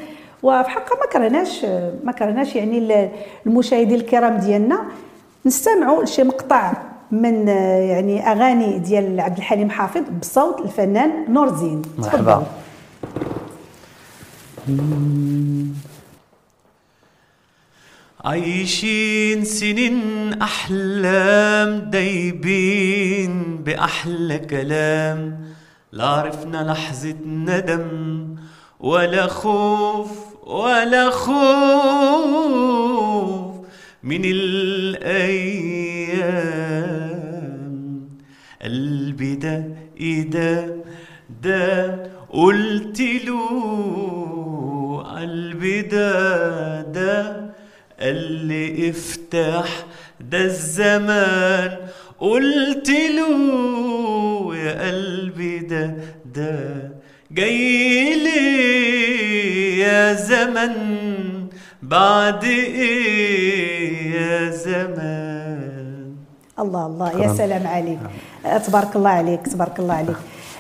وفي 0.43 0.69
حقه 0.69 0.95
ما 0.99 1.05
كرهناش 1.13 1.65
ما 2.03 2.11
كرهناش 2.11 2.55
يعني 2.55 2.77
ال- 2.77 3.09
المشاهدين 3.45 3.95
الكرام 3.99 4.37
ديالنا. 4.37 4.81
نستمعوا 5.45 6.03
لشي 6.03 6.24
مقطع 6.24 6.74
من 7.12 7.50
آه، 7.50 7.77
يعني 7.77 8.31
أغاني 8.31 8.79
ديال 8.79 9.19
عبد 9.19 9.38
الحليم 9.38 9.69
حافظ 9.69 10.01
بصوت 10.21 10.60
الفنان 10.60 11.33
نور 11.33 11.48
الدين 11.48 11.81
مرحبا. 11.98 12.45
عايشين 18.25 19.43
سنين 19.43 20.01
أحلام 20.41 21.79
دايبين 21.79 23.57
بأحلى 23.57 24.39
كلام. 24.39 25.39
لا 25.91 26.05
عرفنا 26.05 26.71
لحظة 26.71 27.15
ندم 27.25 28.27
ولا 28.79 29.27
خوف 29.27 30.10
ولا 30.48 31.10
خوف. 31.10 31.41
من 34.03 34.22
الأيام. 37.12 38.10
قلبي 38.62 39.36
ده 39.36 39.65
إيه 40.00 40.29
ده 40.29 40.75
ده 41.43 41.96
قلت 42.29 43.01
له 43.01 43.41
قلبي 45.15 45.81
ده 45.81 46.81
ده 46.81 47.51
قال 48.00 48.46
لي 48.48 48.89
افتح 48.89 49.86
ده 50.20 50.41
الزمان. 50.46 51.77
قلت 52.20 52.89
له 52.89 54.55
يا 54.55 54.88
قلبي 54.88 55.60
ده 55.60 55.96
ده 56.36 56.91
جاي 57.31 58.15
لي 58.24 59.79
يا 59.79 60.13
زمن. 60.13 61.40
بعد 61.83 62.43
إيه 62.43 64.11
يا 64.15 64.50
زمان 64.51 66.15
الله 66.59 66.85
الله. 66.85 67.21
يا 67.21 67.33
سلام 67.33 67.67
عليك. 67.67 68.00
آه، 68.45 68.57
تبارك 68.57 68.95
الله 68.95 69.09
عليك 69.09 69.47
تبارك 69.47 69.79
الله 69.79 69.93
عليك. 69.93 70.15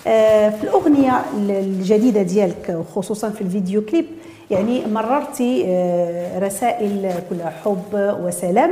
آه، 0.07 0.49
في 0.49 0.63
الأغنية 0.63 1.21
الجديدة 1.49 2.21
ديالك 2.21 2.69
وخصوصا 2.69 3.29
في 3.29 3.41
الفيديو 3.41 3.81
كليب 3.81 4.05
يعني 4.51 4.85
مررتي 4.85 5.63
آه، 5.67 6.39
رسائل 6.39 7.13
كلها 7.29 7.49
حب 7.65 8.17
وسلام 8.23 8.71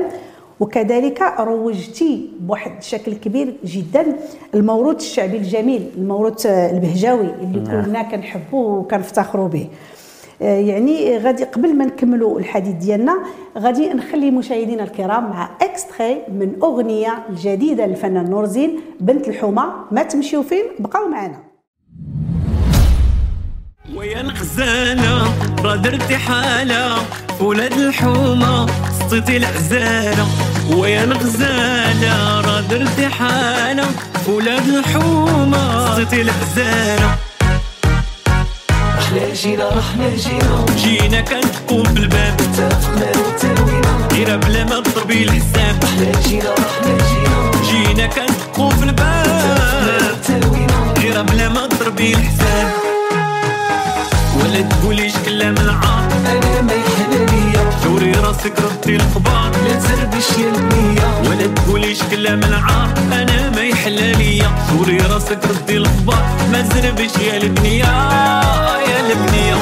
وكذلك 0.60 1.22
روجتي 1.39 2.29
بواحد 2.39 2.72
الشكل 2.77 3.13
كبير 3.13 3.53
جدا 3.65 4.06
الموروث 4.53 4.98
الشعبي 4.98 5.38
الجميل 5.38 5.89
الموروث 5.98 6.46
البهجاوي 6.46 7.27
اللي 7.41 7.60
نعم. 7.60 7.84
كلنا 7.86 8.03
كنحبوه 8.03 8.79
وكنفتخروا 8.79 9.48
به. 9.48 9.68
يعني 10.41 11.17
غادي 11.17 11.43
قبل 11.43 11.75
ما 11.75 11.86
نكملوا 11.86 12.39
الحديث 12.39 12.75
ديالنا 12.75 13.19
غادي 13.58 13.89
نخلي 13.93 14.31
مشاهدينا 14.31 14.84
الكرام 14.84 15.24
مع 15.29 15.50
اكستري 15.62 16.22
من 16.27 16.55
أغنية 16.63 17.25
الجديدة 17.29 17.86
للفنان 17.86 18.29
نور 18.29 18.46
زين 18.46 18.79
بنت 19.00 19.27
الحومة. 19.27 19.74
ما 19.91 20.03
تمشيو 20.03 20.43
فين؟ 20.43 20.63
بقاو 20.79 21.08
معنا. 21.08 21.43
ويا 23.96 24.22
الغزالة 24.22 25.24
راه 25.63 25.75
درتي 25.75 26.17
حالة 26.17 26.96
ولاد 27.41 27.74
الحومة 27.74 28.67
سطيتي 29.00 29.38
العزالة 29.38 30.25
ويا 30.77 31.03
الغزالة 31.03 32.62
درتي 32.69 33.08
حالة 33.08 33.86
ولاد 34.29 34.67
الحومة 34.67 35.86
سطيتي 35.96 36.22
العزالة 36.22 37.28
إحنا 39.10 39.34
جينا 39.34 39.70
رحنا 39.70 40.10
جينا. 40.16 40.66
جينا 40.78 41.22
كنتقوم 41.22 41.84
بالباب. 41.84 42.42
اتفقنا 42.42 43.10
وتروينا 43.10 44.08
غير 44.13 44.38
بلا 44.38 44.63
ما 44.63 44.80
تضربي 44.80 45.24
الحساب. 45.24 45.84
إحنا 45.84 46.22
جينا 46.28 46.50
رحنا 46.50 46.98
جينا. 47.10 47.51
جينا 47.70 48.08
كنتقوم 48.08 48.70
في 48.70 48.84
الباب. 48.84 50.18
تروينا 50.28 50.94
غير 50.98 51.22
بلا 51.22 51.50
ما 51.50 51.68
تضربي 51.68 52.13
الحساب. 52.13 52.72
ولا 54.36 54.62
تقوليش 54.62 55.13
كلام 55.25 55.56
العار. 55.58 56.08
أنا 56.25 56.62
ما 56.62 56.74
يحلاليا 56.74 57.70
دوري 57.84 58.12
راسك 58.12 58.54
ردي 58.60 58.96
الخبار. 58.96 59.51
لا 59.66 59.74
تربش 59.74 60.30
يا 60.38 60.50
النية 60.56 61.30
ولا 61.30 61.48
تقوليش 61.48 62.00
كلام 62.12 62.44
العار. 62.44 62.89
ليا. 64.01 64.50
دوري 64.72 64.98
راسك 64.98 65.39
ردي 65.46 65.77
الخبار 65.77 66.24
ما 66.51 66.62
تزربش 66.62 67.18
يا 67.18 67.38
البنيه 67.38 67.84
يا 68.89 69.00
البنيه 69.00 69.56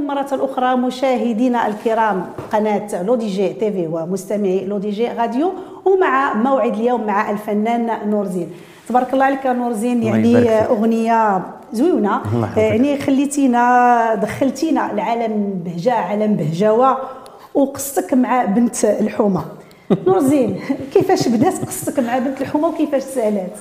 مرة 0.00 0.44
أخرى 0.44 0.76
مشاهدينا 0.76 1.66
الكرام 1.66 2.26
قناة 2.52 3.02
L'ODJ 3.02 3.48
TV 3.52 3.86
ومستمعي 3.86 4.64
L'ODJ 4.66 5.08
Radio 5.08 5.52
ومع 5.84 6.34
موعد 6.34 6.74
اليوم 6.74 7.06
مع 7.06 7.30
الفنان 7.30 8.10
نور 8.10 8.26
زين 8.26 8.50
تبارك 8.90 9.12
الله 9.14 9.24
عليك 9.24 9.46
نور 9.46 9.72
زين 9.72 10.02
يعني 10.02 10.22
الله 10.22 10.40
يحفظك. 10.40 10.70
يعني 12.56 12.98
خليتينا 12.98 14.14
دخلتينا 14.14 14.90
لعالم 14.94 15.62
بهجة 15.64 15.92
عالم 15.92 16.34
بهجاوة 16.34 16.98
وقصتك 17.54 18.14
مع 18.14 18.44
بنت 18.44 18.84
الحومة. 18.84 19.44
نور 20.06 20.20
زين 20.20 20.60
كيفاش 20.94 21.28
بدات 21.28 21.64
قصتك 21.64 21.98
مع 21.98 22.18
بنت 22.18 22.40
الحومة 22.40 22.68
وكيفاش 22.68 23.02
سألات؟ 23.02 23.52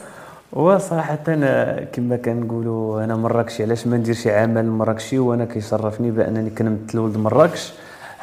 وصراحة 0.53 1.19
أنا 1.27 1.79
كما 1.93 2.17
كنقولوا 2.17 3.03
أنا 3.03 3.15
مراكشي. 3.15 3.63
علاش 3.63 3.88
ما 3.88 3.98
نديرش 3.98 4.27
عمل 4.27 4.69
مراكشي؟ 4.69 5.19
وأنا 5.19 5.45
كيشرفني 5.45 6.12
بأنني 6.12 6.50
كنمثل 6.50 7.00
ولد 7.00 7.17
مراكش. 7.17 7.74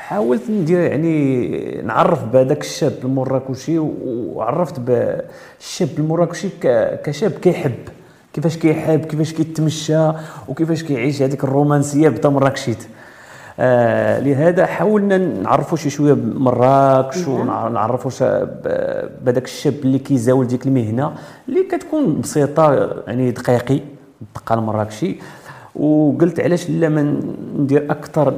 حاولت 0.06 0.50
ندير 0.50 0.80
يعني 0.80 1.82
نعرف 1.82 2.24
بهذاك 2.24 2.60
الشاب 2.60 2.92
المراكشي 3.04 3.78
وعرفت 3.78 4.80
بالشاب 4.80 5.88
المراكشي 5.98 6.48
كشاب 7.04 7.30
كيحب. 7.30 7.74
كيفاش 8.32 8.56
كيحب 8.56 9.04
كيفاش 9.04 9.32
كيتمشى 9.32 10.12
وكيفاش 10.48 10.82
كيعيش 10.82 11.22
هذيك 11.22 11.44
الرومانسية 11.44 12.08
بدا 12.08 12.28
مراكشيت. 12.28 12.88
آه 13.58 14.20
لهذا 14.20 14.66
حاولنا 14.66 15.18
نعرفوا 15.18 15.78
شي 15.78 15.90
شوية 15.90 16.12
بمراكش 16.12 17.26
ونعرفوا 17.28 18.44
بهذاك 19.24 19.44
الشاب 19.44 19.74
اللي 19.84 19.98
كيزاول 19.98 20.46
ديك 20.46 20.66
المهنة 20.66 21.14
اللي 21.48 21.62
كتكون 21.62 22.20
بسيطة 22.20 22.74
يعني 23.06 23.30
دقيقي 23.30 23.80
الدقه 24.22 24.54
المراكشي. 24.54 25.16
وقلت 25.80 26.40
علاش 26.40 26.70
لا 26.70 26.88
ما 26.88 27.20
ندير 27.58 27.90
أكثر 27.90 28.34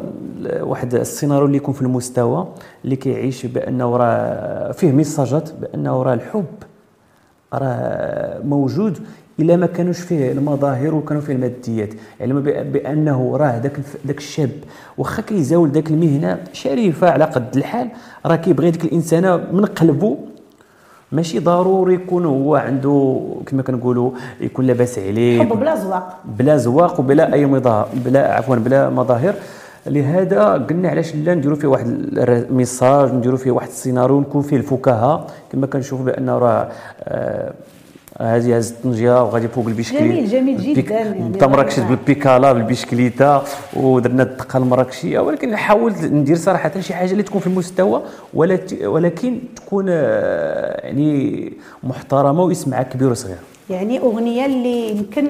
واحد 0.61 0.95
السيناريو 0.95 1.47
اللي 1.47 1.57
يكون 1.57 1.75
في 1.75 1.83
المستوى 1.83 2.49
اللي 2.85 2.97
كيعيش 2.97 3.47
بأنه 3.47 3.97
راه 3.97 4.73
فيه 4.73 4.92
ميساجات 4.92 5.50
بأنه 5.61 6.02
راه 6.02 6.14
الحب 6.14 6.45
راه 7.54 8.40
موجود 8.45 8.99
إلا 9.40 9.57
ما 9.57 9.66
كانوش 9.66 10.00
فيه 10.00 10.33
المظاهر 10.33 10.95
وكانوا 10.95 11.23
فيه 11.23 11.33
الماديات. 11.33 11.88
يعني 12.21 12.33
ما 12.33 12.40
بأ- 12.40 12.66
بأنه 12.73 13.37
راه 13.37 13.59
داك 13.59 13.80
داك 14.04 14.18
الشاب 14.18 14.50
واخا 14.99 15.23
كيزاول 15.23 15.73
داك 15.73 15.90
المهنة 15.90 16.38
شريفة 16.52 17.11
على 17.11 17.25
قد 17.25 17.57
الحال 17.57 17.88
راه 18.26 18.37
كيبغي 18.37 18.71
ديك 18.71 18.85
الإنسانة 18.85 19.37
من 19.37 19.64
قلبه 19.64 20.16
ماشي 21.12 21.38
ضروري 21.38 21.94
يكون 21.94 22.24
هو 22.24 22.56
عنده 22.56 23.20
كما 23.46 23.62
كنقولوا 23.62 24.10
يكون 24.40 24.66
لاباس 24.66 24.98
عليه. 24.98 25.40
حب 25.40 25.60
بلا 25.60 25.76
زواق 25.76 26.18
بلا 26.24 26.56
زواق 26.56 27.00
وبلا 27.00 27.32
أي 27.32 27.46
مظاهر 27.46 27.88
بلا 28.04 28.34
عفوا 28.34 28.56
بلا 28.56 28.90
مظاهر. 28.90 29.34
لهذا 29.86 30.52
قلنا 30.52 30.88
علاش 30.88 31.14
لا 31.14 31.34
نديروا 31.34 31.56
فيه 31.56 31.68
واحد 31.68 31.86
ال 32.12 32.25
message 32.25 33.12
نديروا 33.12 33.38
فيه 33.38 33.50
واحد 33.50 33.68
السيناريو 33.68 34.20
نكون 34.20 34.42
فيه 34.42 34.56
الفكاهة. 34.56 35.26
كما 35.52 35.66
كنشوفوا 35.66 36.04
بانه 36.04 36.38
راه 36.38 36.68
آه، 37.02 37.52
هذه 38.20 38.56
هز 38.56 38.70
الطنجية 38.72 39.22
وغادي 39.25 39.48
فوق 39.48 39.66
البيشكليت 39.66 40.02
جميل، 40.02 40.28
جميل 40.28 40.56
جداً، 40.58 40.70
ال 40.70 40.75
bic- 40.75 40.90
يعني 40.90 41.28
بدا 41.28 41.46
مراكش. 41.46 41.80
بالبيكالا 41.80 42.52
بالبيشكليته 42.52 43.40
ودرنا 43.76 44.22
الدقة 44.22 44.56
المراكشية 44.56 45.18
ولكن 45.20 45.56
حاولت 45.56 46.04
ندير 46.04 46.37
صراحة 46.37 46.80
شي 46.80 46.94
حاجة 46.94 47.12
اللي 47.12 47.22
تكون 47.22 47.40
في 47.40 47.46
المستوى 47.46 48.02
ولكن 48.34 49.38
تكون 49.56 49.87
آه، 49.88 50.87
يعني 50.87 51.52
محترمة 51.82 52.42
واسمها 52.42 52.82
كبير 52.82 53.10
وصغير 53.10 53.37
يعني 53.70 53.98
أغنية 53.98 54.46
اللي 54.46 54.90
يمكن 54.90 55.28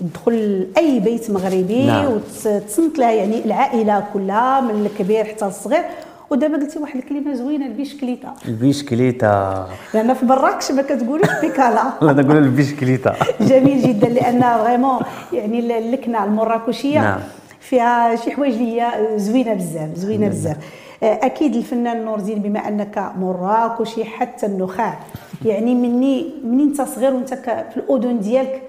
تدخل 0.00 0.66
اي 0.76 1.00
بيت 1.00 1.30
مغربي 1.30 1.86
نعم. 1.86 2.06
وتصنت 2.12 2.98
لها 2.98 3.12
يعني 3.12 3.44
العائلة 3.44 4.04
كلها 4.12 4.60
من 4.60 4.86
الكبير 4.86 5.24
حتى 5.24 5.46
الصغير 5.46 5.84
ودابا 6.30 6.56
قلتي 6.56 6.78
واحد 6.78 6.96
الكلمة 6.96 7.34
زوينة 7.34 7.66
البيشكليته 7.66 8.28
البيشكليته 8.48 9.64
لأن 9.94 10.14
في 10.14 10.26
مراكش 10.26 10.72
ما 10.72 10.82
كتقولوش 10.82 11.28
بيكالا 11.42 11.92
لا 12.02 12.12
نقول 12.22 12.36
البيشكليته 12.36 13.12
جميل 13.40 13.82
جدا 13.82 14.08
لأن 14.08 14.40
فريمون 14.40 15.00
يعني 15.32 15.78
اللكنه 15.78 16.24
المراكشية 16.24 17.00
نعم. 17.00 17.20
فيها 17.60 18.16
شي 18.16 18.30
حوايج 18.30 18.54
اللي 18.54 18.80
هي 18.82 18.92
زوينة 19.16 19.54
بزاف 19.54 19.94
زوينة 19.94 20.28
بزاف. 20.28 20.56
آه، 21.02 21.18
أكيد 21.22 21.56
الفنان 21.56 22.04
نور 22.04 22.18
الدين 22.18 22.38
بما 22.38 22.68
أنك 22.68 23.12
مراكشي 23.18 24.04
حتى 24.04 24.46
النخاع 24.46 24.98
يعني 25.44 25.74
مني 25.74 26.34
مني 26.44 26.62
أنت 26.62 26.82
صغير 26.82 27.14
وأنت 27.14 27.34
في 27.34 27.76
الأذن 27.76 28.20
ديالك 28.20 28.62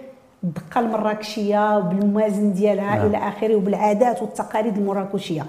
الدقه 0.44 0.80
المراكشية 0.80 1.80
بالموازن 1.80 2.54
ديالها 2.54 2.96
نعم. 2.96 3.08
إلى 3.08 3.18
آخره 3.18 3.56
وبالعادات 3.56 4.22
والتقاليد 4.22 4.78
المراكشية. 4.78 5.46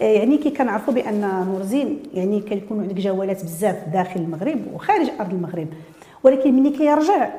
يعني 0.00 0.38
كي 0.38 0.50
كنعرفوا 0.50 0.94
بأن 0.94 1.20
نور 1.20 1.60
الدين 1.60 2.02
يعني 2.14 2.40
كيكونوا 2.40 2.82
عندك 2.82 2.94
جولات 2.94 3.44
بزاف 3.44 3.88
داخل 3.92 4.20
المغرب 4.20 4.60
وخارج 4.74 5.10
أرض 5.20 5.30
المغرب. 5.30 5.68
ولكن 6.24 6.54
ملي 6.54 6.70
كيرجع 6.70 7.30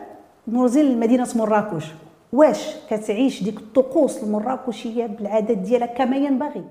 نور 0.48 0.66
الدين 0.66 0.86
لمدينه 0.86 1.28
مراكش 1.36 1.86
واش 2.34 2.76
كتعيش 2.90 3.44
ديك 3.44 3.58
الطقوس 3.58 4.24
المراكشية 4.24 5.06
بالعادات 5.06 5.58
ديالها 5.58 5.88
كما 5.88 6.18
ينبغي؟ 6.18 6.64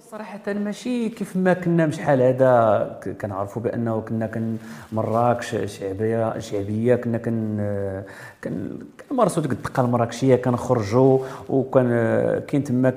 صراحة 0.00 0.52
ماشي 0.52 1.08
كيف 1.08 1.36
ما 1.36 1.52
كنا 1.52 1.86
بشحال 1.86 2.22
هذا 2.22 3.00
كنعرفوا 3.20 3.62
بأنه 3.62 4.00
كنا 4.00 4.26
كن 4.26 4.56
مراكش 4.92 5.56
شعبية 5.64 6.38
شعبية 6.38 6.94
كنا 6.94 7.18
كن 7.18 7.58
كن 8.44 8.78
كنمارسوا 9.10 9.42
ديك 9.42 9.52
الدقة 9.52 9.80
المراكشية 9.80 10.36
كنخرجوا 10.36 11.18
وكان 11.48 11.88
كاين 12.48 12.64
تما 12.64 12.94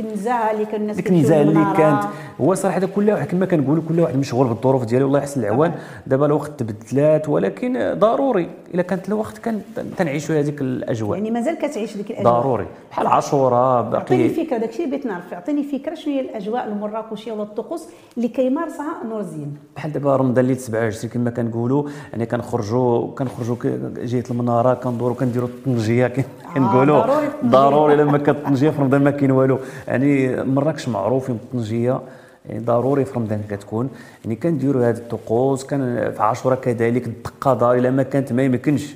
النزاهه 0.00 0.50
اللي 0.50 0.64
كان 0.66 0.80
الناس 0.80 0.98
النزاهه 0.98 1.42
اللي. 1.42 1.74
كانت. 1.76 2.02
هو 2.40 2.54
صراحة 2.54 2.80
كل 2.80 3.10
واحد 3.10 3.26
كما 3.26 3.46
كنقولوا 3.46 3.82
كل 3.88 4.00
واحد 4.00 4.16
مشغول 4.16 4.48
بالظروف 4.48 4.84
ديالو 4.84 5.06
الله 5.06 5.18
يحسن 5.18 5.40
العوان. 5.40 5.74
دابا 6.06 6.26
الوقت 6.26 6.50
تبدلات 6.62 7.28
ولكن 7.28 7.94
ضروري. 7.98 8.50
إلا 8.74 8.82
كانت 8.82 9.08
الوقت 9.08 9.38
كان 9.38 9.62
تنعيشوا 9.96 10.40
هذيك 10.40 10.60
الأجواء. 10.60 11.18
يعني 11.18 11.30
مازال 11.30 11.58
كتعيش 11.58 11.96
ديك 11.96 12.10
الأجواء. 12.10 12.40
ضروري. 12.40 12.66
بحال 12.90 13.06
عاشوراء 13.06 13.82
باقي 13.90 14.28
فكرة 14.28 14.58
داكشي 14.58 14.84
اللي 14.84 14.96
بغيت 14.96 15.06
نعرف 15.06 15.34
أعطيني 15.34 15.62
فكرة 15.62 15.93
هي 16.08 16.20
الأجواء 16.20 16.68
المراكشية 16.68 17.32
ولا 17.32 17.42
الطقوس 17.42 17.88
اللي 18.16 18.28
كيمارسها 18.28 18.94
نور 19.08 19.20
الدين 19.20 19.56
بحال 19.76 19.92
دابا 19.92 20.16
رمضان 20.16 20.44
اللي 20.44 20.54
27 20.54 21.12
كما 21.12 21.30
كنقولوا 21.30 21.88
يعني 22.12 22.26
كنخرجوا 22.26 23.06
كنخرجوا 23.14 23.56
جهة 24.04 24.24
المنارة 24.30 24.74
كندوروا 24.74 25.16
كنديروا 25.16 25.48
الطنجيه 25.48 26.06
كما 26.06 26.24
كنقولوا 26.54 27.04
الطنجية. 27.04 27.50
ضروري 27.50 27.96
لما 27.96 28.18
كالطنجيه 28.18 28.70
في 28.70 28.80
رمضان 28.82 29.04
ما 29.04 29.10
كاين 29.10 29.30
والو 29.30 29.58
يعني 29.88 30.36
مراكش 30.44 30.88
معروفين 30.88 31.36
بالطنجيه 31.36 32.00
يعني 32.48 32.60
ضروري 32.64 33.04
في 33.04 33.14
رمضان 33.18 33.40
كتكون 33.50 33.88
يعني 34.24 34.36
كنديروا 34.36 34.88
هذه 34.90 34.96
الطقوس 34.96 35.64
كان 35.64 36.12
في 36.16 36.22
عاشوراء 36.22 36.60
كذلك 36.60 37.06
الدقة 37.06 37.54
دار 37.54 37.74
إلا 37.74 37.90
ما 37.90 38.02
كانت 38.02 38.32
ما 38.32 38.42
يمكنش. 38.42 38.94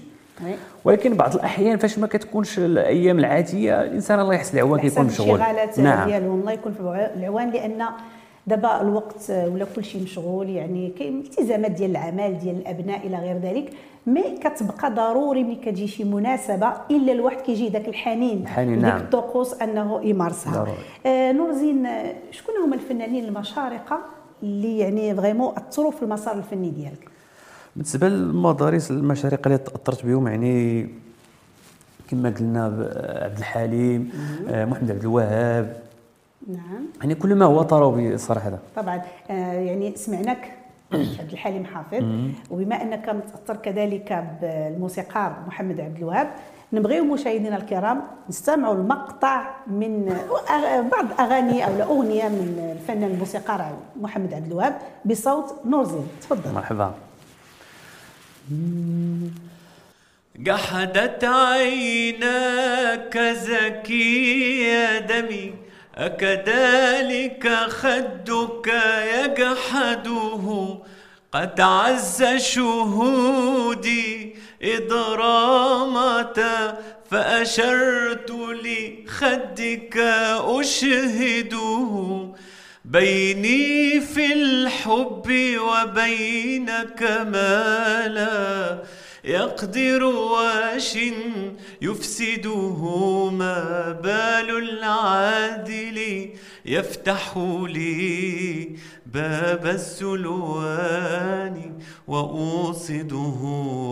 ولكن 0.84 1.14
بعض 1.14 1.34
الأحيان 1.34 1.78
فاش 1.78 1.98
ما 1.98 2.06
كتكونش 2.06 2.58
الأيام 2.58 3.18
العادية 3.18 3.82
الإنسان 3.82 4.20
الله 4.20 4.34
يحسن 4.34 4.58
العوان 4.58 4.80
كيكون 4.80 5.06
مشغول. 5.06 5.40
نعم. 5.78 6.08
ديالهم 6.08 6.40
الله 6.40 6.52
يكون 6.52 6.72
في 6.72 6.80
الع- 6.80 7.10
العوان 7.16 7.50
لأن 7.50 7.84
دابا 8.46 8.80
الوقت 8.80 9.30
ولا 9.30 9.66
كل 9.76 9.84
شيء 9.84 10.02
مشغول 10.02 10.48
يعني 10.50 10.90
كاين 10.98 11.18
التزامات 11.20 11.70
ديال 11.70 11.90
العمل 11.90 12.38
ديال 12.38 12.56
الأبناء 12.56 13.06
إلى 13.06 13.16
غير 13.16 13.38
ذلك. 13.38 13.70
mais 14.06 14.22
كتبقى 14.40 14.94
ضروري 14.94 15.44
ملي 15.44 15.54
كتجي 15.56 15.86
شي 15.86 16.04
مناسبة 16.04 16.72
إلا 16.90 17.12
الواحد 17.12 17.40
كيجي 17.40 17.68
داك 17.68 17.88
الحنين. 17.88 18.42
الحنين، 18.42 18.78
نعم. 18.82 19.00
الطقوس 19.00 19.62
أنه 19.62 20.00
يمارسها. 20.04 20.52
ضروري. 20.52 20.78
آه 21.06 21.32
نور 21.32 21.52
زين 21.52 21.86
آه، 21.86 22.14
شكون 22.30 22.54
هما 22.64 22.74
الفنانين 22.74 23.24
المشارقة 23.24 23.98
اللي 24.42 24.78
يعني 24.78 25.14
vraiment 25.14 25.54
أثروا 25.56 25.90
في 25.90 26.02
المسار 26.02 26.34
الفني 26.34 26.70
ديالك؟ 26.70 27.08
بالنسبة 27.78 28.08
للمدارس 28.08 28.90
المشارقه 28.90 29.46
اللي 29.46 29.58
تاثرت 29.58 30.06
بهم 30.06 30.28
يعني 30.28 30.88
كما 32.10 32.30
قلنا 32.30 32.64
عبد 33.24 33.38
الحليم 33.38 34.12
آه، 34.48 34.64
محمد 34.64 34.90
عبد 34.90 35.00
الوهاب. 35.00 35.76
نعم. 36.48 36.86
يعني 37.00 37.14
كل 37.14 37.34
ما 37.34 37.44
هو 37.44 37.62
طربي 37.62 38.18
صراحة. 38.18 38.58
طبعا. 38.76 39.02
آه، 39.30 39.52
يعني 39.52 39.96
سمعناك 39.96 40.52
عبد 41.20 41.32
الحليم 41.32 41.64
حافظ. 41.64 42.04
وبما 42.50 42.82
أنك 42.82 43.08
متأثر 43.08 43.56
كذلك 43.56 44.24
بالموسيقار 44.42 45.36
محمد 45.46 45.80
عبد 45.80 45.96
الوهاب 45.96 46.28
نبغيو 46.72 47.04
مشاهدينا 47.04 47.56
الكرام 47.56 48.00
نستمعوا 48.28 48.74
المقطع 48.74 49.50
من 49.66 50.16
بعض 50.92 51.20
أغاني 51.20 51.66
أو 51.66 51.96
اغنيه 51.96 52.28
من 52.28 52.76
الفنان 52.78 53.10
الموسيقار 53.10 53.72
محمد 54.00 54.34
عبد 54.34 54.46
الوهاب 54.46 54.78
بصوت 55.04 55.54
نور 55.66 55.84
زين 55.84 56.06
تفضل. 56.20 56.54
مرحبا. 56.54 56.94
قحدت 60.46 61.24
عيناك 61.24 63.18
زكي 63.18 64.98
دمي 64.98 65.54
أكذلك 65.96 67.48
خدك 67.68 68.72
يجحده 69.14 70.78
قد 71.32 71.60
عز 71.60 72.24
شهودي 72.36 74.34
إضرامة 74.62 76.38
فأشرت 77.10 78.30
لخدك 78.64 79.96
أشهده. 80.60 82.28
بيني 82.90 84.00
في 84.00 84.32
الحب 84.32 85.56
وبينك 85.58 87.02
ما 87.02 88.08
لا 88.08 88.82
يقدر 89.24 90.04
واش 90.04 90.98
يفسده 91.82 93.30
ما 93.30 93.92
بال 94.02 94.58
العادل. 94.58 96.28
يفتح 96.66 97.36
لي 97.68 98.68
باب 99.06 99.66
السلوان 99.66 100.98
وأوصده 102.08 103.40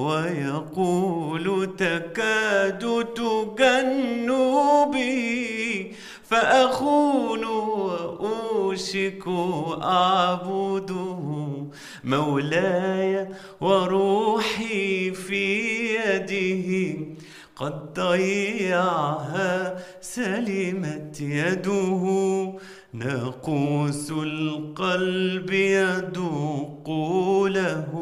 ويقول 0.07 1.77
تكاد 1.77 3.07
تجن 3.17 4.33
بي 4.93 5.93
فأخون 6.29 7.45
وأوشك 7.45 9.25
أعبده 9.83 11.23
مولاي 12.05 13.29
وروحي 13.61 15.13
في 15.13 15.95
يده. 15.95 16.97
قد 17.57 17.95
ضيعها 17.95 19.77
سلمت 20.01 21.21
يده. 21.21 22.53
ناقوس 22.93 24.11
القلب 24.11 25.51
يدوق 25.51 26.91
له. 27.47 27.93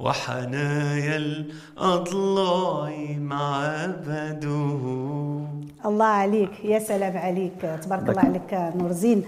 وحنايا 0.00 1.16
الأضلاع 1.16 2.90
معبده 3.18 4.82
الله 5.86 6.04
عليك. 6.04 6.64
يا 6.64 6.78
سلام 6.78 7.16
عليك. 7.16 7.60
تبارك 7.82 8.08
الله 8.08 8.20
عليك 8.20 8.52
نور 8.76 8.92
زين. 8.92 9.24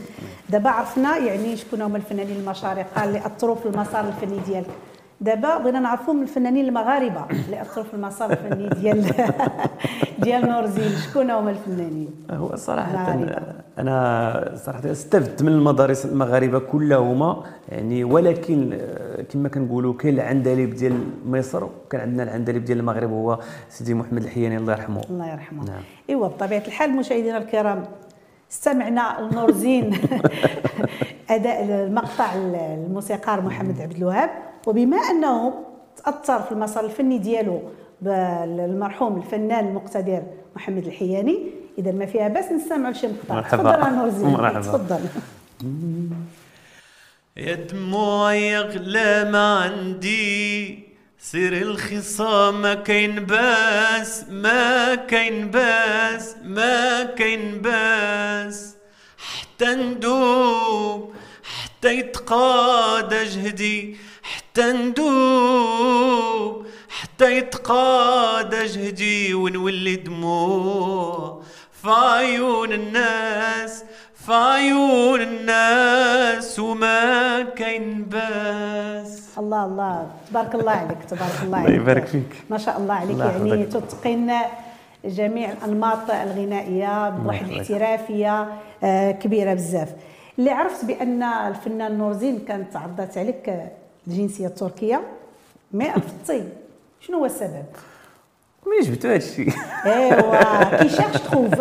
دابا 0.49 0.71
عرفنا 0.71 1.17
يعني 1.17 1.57
شكون 1.57 1.83
هما 1.83 1.97
الفنانين 1.97 2.37
المشارقة 2.37 3.05
اللي 3.05 3.27
أثروا 3.27 3.55
في 3.55 3.67
المسار 3.67 4.09
الفني 4.09 4.39
ديالك. 4.47 4.71
دابا 5.21 5.59
بغينا 5.59 5.81
نعرفوا 5.81 6.15
من 6.15 6.23
الفنانين 6.23 6.65
المغاربة 6.69 7.25
اللي 7.31 7.63
أثروا 7.63 7.85
في 7.85 7.95
المسار 7.95 8.31
الفني 8.33 8.69
ديال 8.69 9.05
ديال 10.23 10.49
نور 10.49 10.67
زين 10.67 10.91
شكون 10.99 11.31
هما 11.31 11.51
الفنانين؟ 11.51 12.09
هو 12.31 12.57
صراحة 12.57 13.17
مغاربة. 13.17 13.43
أنا 13.79 14.55
صراحة 14.57 14.91
استفدت 14.91 15.43
من 15.43 15.53
المدارس 15.53 16.07
المغاربة 16.07 16.59
كلهما 16.59 17.45
يعني 17.69 18.05
ولكن 18.05 18.73
آه، 18.81 19.23
كما 19.23 19.49
كنقولوا 19.49 19.95
كاين 19.95 20.15
العندليب 20.15 20.75
ديال 20.75 21.01
مصر 21.27 21.65
وكان 21.65 22.01
عندنا 22.01 22.23
العندليب 22.23 22.65
ديال 22.65 22.79
المغرب 22.79 23.11
هو 23.11 23.39
سيدي 23.69 23.95
محمد 23.95 24.23
الحياني 24.23 24.57
الله 24.57 24.73
يرحمه. 24.73 25.03
الله 25.11 25.33
يرحمه. 25.33 25.65
نعم. 25.65 25.83
إيوا 26.11 26.29
بطبيعة 26.29 26.63
الحال 26.67 26.97
مشاهدينا 26.97 27.39
الكرام 27.39 27.85
استمعنا 28.51 29.17
لنور 29.31 29.53
زين 29.53 29.91
أداء 31.31 31.65
المقطع 31.65 32.35
الموسيقار 32.35 33.41
محمد 33.41 33.81
عبد 33.81 33.97
الوهاب. 33.97 34.31
وبما 34.69 34.97
أنه 34.97 35.65
تأثر 36.05 36.43
في 36.43 36.53
المسار 36.53 36.85
الفني 36.85 37.19
ديالو 37.19 37.63
بالمرحوم 38.03 39.17
الفنان 39.17 39.69
المقتدر 39.69 40.23
محمد 40.57 40.87
الحياني 40.87 41.39
إذا 41.79 41.93
ما 41.93 42.07
فيها 42.07 42.29
بأس 42.29 42.53
نستمعوا 42.53 42.93
لشي 42.93 43.07
مقطع 43.07 43.35
مرحبا. 43.35 43.73
تفضل 43.73 44.25
نور 44.25 44.41
مرحبا. 44.41 44.61
تفضل 44.61 45.01
يا 47.37 47.55
دموعي 47.55 48.59
اغلى 48.59 49.31
ما 49.31 49.59
عندي 49.59 50.89
سير 51.19 51.53
الخصام 51.53 52.63
ما 52.63 52.75
كاين 52.75 53.15
باس 53.15 54.25
ما 54.31 54.95
كاين 54.95 55.51
باس 55.51 56.37
ما 56.45 57.05
كاين 57.05 57.59
باس 57.63 58.75
حتى 59.17 59.75
ندوب 59.75 61.13
حتى 61.43 61.99
يتقادى 61.99 63.25
جهدي 63.25 63.97
حتى 64.59 64.73
ندوب 64.73 66.67
حتى 66.89 67.37
يتقادى 67.39 68.65
جهدي 68.67 69.35
ونولي 69.35 69.97
دموع 69.97 71.43
فعيون 71.73 72.73
الناس 72.73 73.85
فعيون 74.15 75.21
الناس 75.21 76.59
وما 76.59 77.43
كاين 77.43 78.03
باس 78.05 79.29
الله 79.39 79.65
الله 79.65 80.07
تبارك 80.31 80.55
الله 80.55 80.73
عليك 80.73 80.99
تبارك 81.09 81.33
الله 81.43 81.45
الله 81.45 81.59
عليك 81.59 81.81
يبارك 81.81 82.07
فيك. 82.07 82.33
ما 82.51 82.59
شاء 82.59 82.79
الله 82.79 82.95
عليك 82.95 83.11
الله 83.11 83.47
يعني. 83.55 83.65
تتقن 83.67 84.33
جميع 85.05 85.53
الأنماط 85.53 86.11
الغنائية 86.11 87.09
بواحد. 87.11 87.49
الاحترافية 87.49 88.47
آه، 88.85 89.11
كبيرة 89.11 89.55
بزاف 89.55 89.89
اللي 90.39 90.51
عرفت 90.51 90.85
بأن 90.85 91.23
الفنان 91.23 91.99
نورزين 91.99 92.39
كانت 92.49 92.77
عرضت 92.77 93.19
عليك 93.19 93.69
الجنسيه 94.09 94.47
التركيه 94.47 95.01
مي 95.73 95.87
رفضتي 95.89 96.49
شنو 97.01 97.19
هو 97.19 97.27
السبب 97.27 97.65
ملي 98.67 98.81
جبتو 98.81 99.09
هذا 99.09 99.17
الشيء 99.17 99.53
ايوا 99.87 100.77
كي 100.83 100.89
شيرش 100.89 101.17
تخوف 101.17 101.55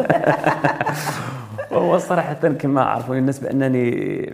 هو 1.71 1.97
صراحة 1.97 2.33
كما 2.33 2.83
عرفوني 2.83 3.19
الناس 3.19 3.39
بأنني 3.39 4.33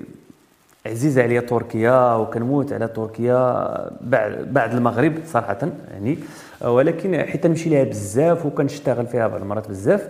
عزيزة 0.85 1.23
عليا 1.23 1.41
تركيا 1.41 2.15
وكنموت 2.15 2.73
على 2.73 2.87
تركيا 2.87 3.67
بعد 4.01 4.53
بعد 4.53 4.73
المغرب 4.73 5.13
صراحة 5.25 5.57
يعني 5.91 6.17
ولكن 6.61 7.23
حيت 7.23 7.47
نمشي 7.47 7.69
لها 7.69 7.83
بزاف 7.83 8.45
وكنشتغل 8.45 9.07
فيها 9.07 9.27
بعض 9.27 9.41
المرات 9.41 9.69
بزاف 9.69 10.07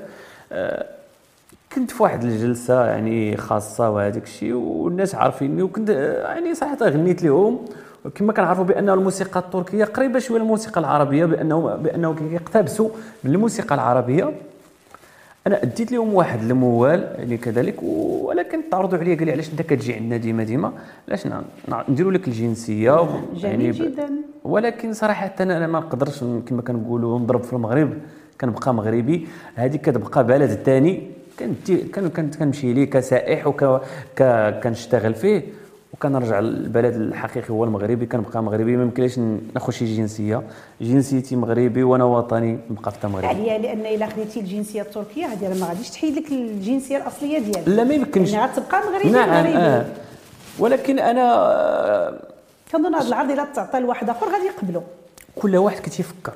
كنت 1.75 1.91
في 1.91 2.03
واحد 2.03 2.23
الجلسة 2.23 2.85
يعني 2.85 3.37
خاصة 3.37 3.89
وهذاك 3.89 4.23
الشيء 4.23 4.53
والناس 4.53 5.15
عارفيني 5.15 5.61
وكنت 5.61 5.89
يعني 5.89 6.55
صراحة 6.55 6.77
غنيت 6.81 7.23
لهم 7.23 7.65
كما 8.15 8.33
كنعرفوا 8.33 8.63
بأن 8.63 8.89
الموسيقى 8.89 9.39
التركية 9.39 9.85
قريبة 9.85 10.19
شوية 10.19 10.39
للموسيقى 10.39 10.79
العربية 10.79 11.25
بانه 11.25 11.75
بأنه 11.75 12.15
كيقتبسوا 12.15 12.89
من 13.23 13.31
الموسيقى 13.31 13.75
العربية. 13.75 14.33
أنا 15.47 15.63
أديت 15.63 15.91
لهم 15.91 16.13
واحد 16.13 16.41
الموال 16.41 17.15
يعني 17.17 17.37
كذلك 17.37 17.83
ولكن 17.83 18.61
تعرضوا 18.71 18.97
عليا 18.97 19.15
قال 19.15 19.25
لي 19.25 19.31
علاش 19.31 19.49
أنت 19.51 19.61
كتجي 19.61 19.93
عندنا 19.93 20.17
ديما 20.17 20.43
ديما؟ 20.43 20.71
علاش 21.07 21.27
نديروا 21.89 22.11
لك 22.11 22.27
الجنسية؟ 22.27 23.09
جميل 23.35 23.71
ب- 23.71 23.75
جدا. 23.75 24.09
ولكن 24.43 24.93
صراحة 24.93 25.31
أنا 25.39 25.67
ما 25.67 25.79
نقدرش 25.79 26.19
كما 26.19 26.61
كنقولوا 26.61 27.19
نضرب 27.19 27.43
في 27.43 27.53
المغرب 27.53 27.93
كنبقى 28.41 28.73
مغربي. 28.73 29.27
هذه 29.55 29.75
كتبقى 29.77 30.23
بلد 30.27 30.49
ثاني 30.65 31.07
كنت 31.95 32.35
كنمشي 32.37 32.73
ليه 32.73 32.89
كسائح 32.89 33.47
وك 33.47 33.81
ك- 34.15 34.59
كنشتغل 34.63 35.13
فيه. 35.13 35.41
وكنرجع 36.03 36.39
للبلد 36.39 36.95
الحقيقي 36.95 37.49
هو 37.49 37.63
المغربي 37.63 38.05
كنبقى 38.05 38.43
مغربي. 38.43 38.77
ما 38.77 38.83
يمكنليش 38.83 39.19
ناخذ 39.53 39.71
شي 39.71 39.97
جنسية. 39.97 40.41
جنسيتي 40.81 41.35
مغربي 41.35 41.83
وأنا 41.83 42.03
وطني 42.03 42.59
نبقى 42.69 42.91
في 42.91 43.07
مغربي 43.07 43.27
عليا 43.27 43.57
لأن 43.57 43.85
إلا 43.85 44.05
خديتي 44.07 44.39
الجنسية 44.39 44.81
التركية 44.81 45.25
هذه 45.25 45.59
ما 45.59 45.67
غاديش 45.67 45.89
تحيد 45.89 46.17
لك 46.17 46.31
الجنسية 46.31 46.97
الأصلية 46.97 47.39
ديالك. 47.39 47.67
لا 47.67 47.83
ما 47.83 47.93
يمكنش. 47.93 48.33
يعني 48.33 48.51
غتبقى 48.51 48.81
مغربي 48.91 49.09
نعم 49.09 49.29
مغربي. 49.29 49.57
آه. 49.57 49.85
ولكن 50.59 50.99
أنا 50.99 51.21
آه، 51.21 52.19
كنظن 52.71 52.95
هذا 52.95 53.07
العرض 53.07 53.31
إلا 53.31 53.45
تعطى 53.55 53.79
لواحد 53.79 54.09
آخر 54.09 54.25
غادي 54.25 54.45
يقبلوا 54.45 54.81
كل 55.35 55.57
واحد 55.57 55.79
كتيفكر 55.79 56.33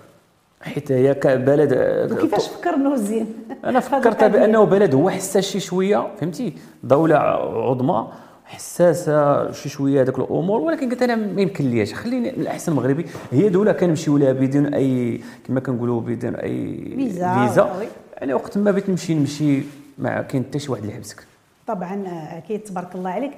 حيت 0.62 0.92
هي 0.92 1.14
كبلد 1.14 1.74
آه، 1.74 2.14
وكيفاش 2.14 2.48
فكر 2.48 2.76
نورزين 2.76 3.34
أنا 3.66 3.80
فكرت 3.80 4.24
بأنه 4.24 4.64
بلد 4.64 4.96
هو 4.96 5.10
حساس 5.10 5.44
شي 5.44 5.60
شوية 5.60 6.08
فهمتي؟ 6.20 6.54
دولة 6.84 7.16
عظمى. 7.16 8.08
حساسة 8.48 9.52
شي 9.52 9.70
شوية 9.70 10.02
هذوك 10.02 10.20
الأمور 10.20 10.62
ولكن 10.62 10.90
قلت 10.90 11.02
أنا 11.02 11.16
ما 11.16 11.42
يمكن 11.42 11.70
ليش. 11.70 11.94
خليني 11.94 12.30
الأحسن 12.30 12.72
المغربي 12.72 13.06
هي 13.32 13.50
دولة 13.50 13.72
كنمشيو 13.72 14.18
لها 14.18 14.32
بدون 14.32 14.74
أي 14.74 15.22
كما 15.48 15.60
كنقولوا 15.60 16.02
بدون 16.02 16.36
أي 16.36 16.84
فيزا،. 16.96 17.88
يعني 18.18 18.34
وقت 18.34 18.58
ما 18.58 18.72
بغيت 18.72 18.90
نمشي 18.90 19.14
نمشي 19.14 19.64
ما 19.98 20.22
كاين 20.22 20.44
حتى 20.44 20.60
شي 20.60 20.72
واحد 20.72 20.82
اللي 20.82 20.94
يحبسك. 20.94 21.28
طبعا 21.68 22.08
آه، 22.08 22.38
أكيد 22.38 22.64
تبارك 22.64 22.96
الله 22.96 23.10
عليك. 23.10 23.32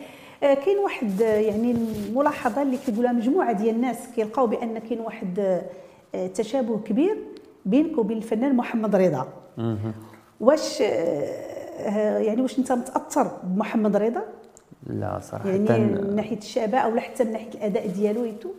آه، 0.43 0.53
كاين 0.53 0.77
واحد 0.77 1.21
آه، 1.21 1.25
يعني 1.25 1.71
الملاحظة 1.71 2.61
اللي 2.61 2.77
كيقولها 2.77 3.11
مجموعة 3.11 3.51
ديال 3.51 3.75
الناس 3.75 3.97
كيلقاو 4.15 4.47
بأن 4.47 4.79
كاين 4.79 4.99
واحد 4.99 5.61
تشابه 6.35 6.79
كبير 6.79 7.17
بينك 7.65 7.97
وبين 7.97 8.17
الفنان 8.17 8.55
محمد 8.55 8.95
رضا. 8.95 9.27
واش 10.39 10.79
يعني 10.79 12.41
واش 12.41 12.59
أنت 12.59 12.71
متأثر 12.71 13.31
بمحمد 13.43 13.95
رضا؟ 13.95 14.21
لا 14.89 15.19
صراحة 15.21 15.49
يعني 15.49 15.79
من 15.79 16.15
ناحية 16.15 16.37
الشبه 16.37 16.77
أو 16.77 16.99
حتى 16.99 17.23
من 17.23 17.31
ناحية 17.31 17.49
الأداء 17.53 17.87
ديالو 17.87 18.23
ايتو 18.23 18.49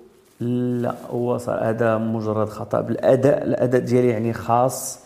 لا 0.80 0.94
هو 1.10 1.34
هذا 1.48 1.98
مجرد 1.98 2.48
خطأ. 2.48 2.80
بالاداء 2.80 3.44
الأداء 3.44 3.80
ديالي 3.80 4.08
يعني 4.08 4.32
خاص. 4.32 4.98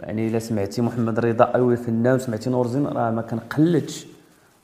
يعني 0.00 0.28
إلا 0.28 0.38
سمعتي 0.38 0.82
محمد 0.82 1.18
رضا 1.18 1.44
أو 1.44 1.76
فنان 1.76 2.14
وسمعتي 2.14 2.50
نور 2.50 2.66
زين 2.66 2.86
راه 2.86 3.10
ما 3.10 3.22
كنقلدش. 3.22 4.06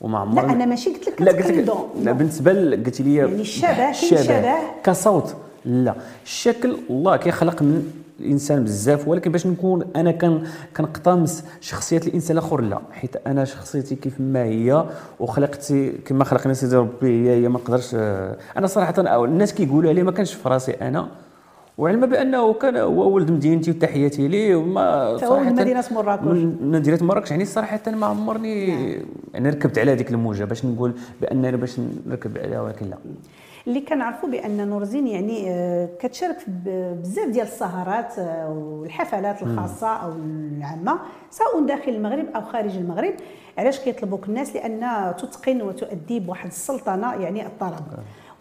وما 0.00 0.18
عمرني 0.18 0.48
لا 0.48 0.52
أنا 0.52 0.64
ماشي 0.64 0.90
قلت 0.90 1.08
لك 1.08 1.22
لا 1.22 1.32
قلت 1.32 1.50
لك. 1.50 1.76
لا 2.02 2.12
بالنسبة 2.12 2.52
قلت 2.70 3.00
لي 3.00 3.14
يعني 3.14 3.40
الشبه، 3.40 3.74
كاين 3.74 3.94
شبه. 3.94 4.54
كصوت. 4.84 5.36
لا. 5.64 5.94
الشكل 6.24 6.76
الله 6.90 7.16
كيخلق 7.16 7.62
من 7.62 7.92
الإنسان 8.20 8.64
بزاف 8.64 9.08
ولكن 9.08 9.32
باش 9.32 9.46
نكون 9.46 9.84
أنا 9.96 10.10
كان 10.10 10.42
كنقتمس 10.76 11.44
شخصية 11.60 12.00
الإنسان 12.06 12.38
الآخر 12.38 12.60
لا. 12.60 12.78
حيت 12.92 13.16
أنا 13.26 13.44
شخصيتي 13.44 13.94
كيف 13.94 14.20
ما 14.20 14.44
هي 14.44 14.84
وخلقتي 15.20 15.92
كما 15.92 16.24
خلقني 16.24 16.54
سيدي 16.54 16.76
ربي 16.76 17.28
هي 17.28 17.42
هي 17.44 17.48
ما 17.48 17.58
نقدرش 17.58 17.94
أنا 18.56 18.66
صراحة 18.66 18.94
أو 18.98 19.24
الناس 19.24 19.54
كيقولوا 19.54 19.90
عليه 19.90 20.02
ما 20.02 20.12
كانش 20.12 20.34
في 20.34 20.48
راسي 20.48 20.72
أنا. 20.72 21.08
وعلما 21.78 22.06
بأنه 22.06 22.52
كان 22.52 22.76
هو 22.76 23.10
ولد 23.14 23.30
مدينتي 23.30 23.70
وتحياتي 23.70 24.28
ليه 24.28 24.56
وما 24.56 25.16
فهو 25.16 25.40
من 25.40 25.52
مدينة 25.54 25.84
مراكش. 25.90 26.22
من 26.24 26.70
مدينة 26.70 26.98
مراكش. 27.02 27.30
يعني 27.30 27.44
صراحة 27.44 27.80
ما 27.86 28.06
عمرني 28.06 28.66
يعني 29.34 29.48
ركبت 29.50 29.78
على 29.78 29.92
هذيك 29.92 30.10
الموجة 30.10 30.44
باش 30.44 30.64
نقول 30.64 30.92
بأنني 31.20 31.56
باش 31.56 31.80
نركب 32.06 32.38
عليها 32.38 32.60
ولكن 32.60 32.86
لا. 32.86 32.96
اللي 33.66 33.80
كنعرفوا 33.80 34.28
بأن 34.28 34.68
نورزين 34.68 35.06
يعني 35.06 35.50
آه، 35.50 35.88
كتشارك 36.00 36.36
بزاف 36.48 37.28
ديال 37.28 37.46
السهرات 37.46 38.18
آه، 38.18 38.50
والحفلات 38.50 39.42
الخاصة 39.42 39.88
أو 39.88 40.12
العامة 40.12 40.98
سواء 41.30 41.66
داخل 41.66 41.92
المغرب 41.92 42.26
أو 42.36 42.40
خارج 42.40 42.76
المغرب. 42.76 43.14
علاش 43.58 43.78
كيطلبوك 43.78 44.28
الناس؟ 44.28 44.56
لأن 44.56 45.14
تتقن 45.18 45.62
وتؤدي 45.62 46.20
بواحد 46.20 46.46
السلطنة 46.46 47.14
يعني 47.14 47.46
الطرب 47.46 47.84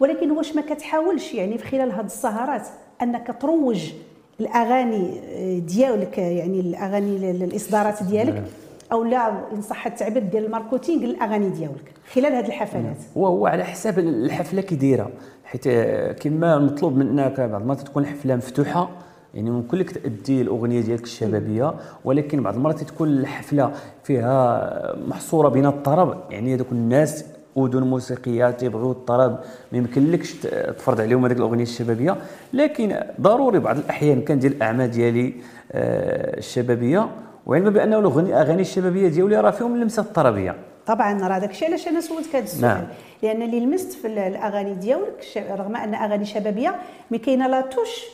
ولكن 0.00 0.30
واش 0.30 0.56
ما 0.56 0.62
كتحاولش 0.62 1.34
يعني 1.34 1.58
في 1.58 1.64
خلال 1.66 1.92
هذه 1.92 2.06
السهرات 2.06 2.66
أنك 3.02 3.36
تروج 3.40 3.92
الأغاني 4.40 5.20
آه، 5.28 5.58
ديالك 5.58 6.18
يعني 6.18 6.60
الأغاني 6.60 7.30
الاصدارات 7.30 8.02
ديالك؟ 8.02 8.44
أو 8.92 9.04
لا 9.04 9.52
إن 9.52 9.62
صح 9.62 9.86
التعبير 9.86 10.22
ديال 10.22 10.44
الماركتينغ 10.44 11.02
للأغاني 11.02 11.48
ديالك 11.48 11.92
خلال 12.12 12.32
هذه 12.32 12.46
الحفلات. 12.46 12.96
وهو 13.16 13.46
على 13.46 13.64
حساب 13.64 13.98
الحفلة 13.98 14.62
كي 14.62 14.74
دايرة. 14.74 15.10
حيت 15.44 15.66
آه، 15.66 16.12
كما 16.12 16.58
مطلوب 16.58 16.96
منك 16.96 17.40
بعض 17.40 17.60
المرات 17.60 17.80
تكون 17.80 18.02
الحفلة 18.02 18.36
مفتوحة 18.36 18.88
يعني 19.34 19.50
ممكن 19.50 19.78
لك 19.78 19.90
تأدي 19.90 20.42
الأغنية 20.42 20.80
ديالك 20.80 21.02
الشبابية 21.04 21.74
ولكن 22.04 22.42
بعض 22.42 22.54
المرات 22.54 22.82
تكون 22.82 23.08
الحفلة 23.08 23.72
فيها 24.04 24.96
محصورة 25.08 25.48
بين 25.48 25.66
الطرب. 25.66 26.18
يعني 26.30 26.54
هذوك 26.54 26.72
الناس 26.72 27.24
أذن 27.58 27.82
موسيقية 27.82 28.50
تيبغيو 28.50 28.90
الطرب 28.90 29.38
ما 29.72 29.78
يمكنلكش 29.78 30.34
تفرض 30.78 31.00
عليهم 31.00 31.24
هذيك 31.24 31.38
الأغنية 31.38 31.62
الشبابية. 31.62 32.16
لكن 32.52 32.96
ضروري 33.20 33.58
بعض 33.58 33.78
الأحيان 33.78 34.20
كندير 34.20 34.50
الأعمال 34.50 34.90
ديالي 34.90 35.34
آه، 35.72 36.38
الشبابية. 36.38 37.08
وعلما 37.46 37.70
بأنه 37.70 37.98
الأغنية 37.98 38.40
أغاني 38.40 38.60
الشبابية 38.62 39.08
ديالي 39.08 39.40
راه 39.40 39.50
فيهم 39.50 39.74
اللمسة 39.74 40.02
الطربية. 40.02 40.54
طبعا 40.86 41.28
راه 41.28 41.38
داكشي 41.38 41.64
علاش 41.66 41.88
أنا 41.88 42.00
سولتك 42.00 42.36
هذا 42.36 42.44
السؤال. 42.44 42.62
نعم. 42.62 42.82
لأن 43.22 43.42
اللي 43.42 43.60
لمست 43.60 43.92
في 43.92 44.06
ال- 44.06 44.18
الأغاني 44.18 44.74
ديالك 44.74 45.46
رغم 45.50 45.76
أن 45.76 45.94
أغاني 45.94 46.24
شبابية 46.24 46.74
mais 47.10 47.18
كاينة 47.18 47.46
la 47.46 47.60
touche 47.60 48.04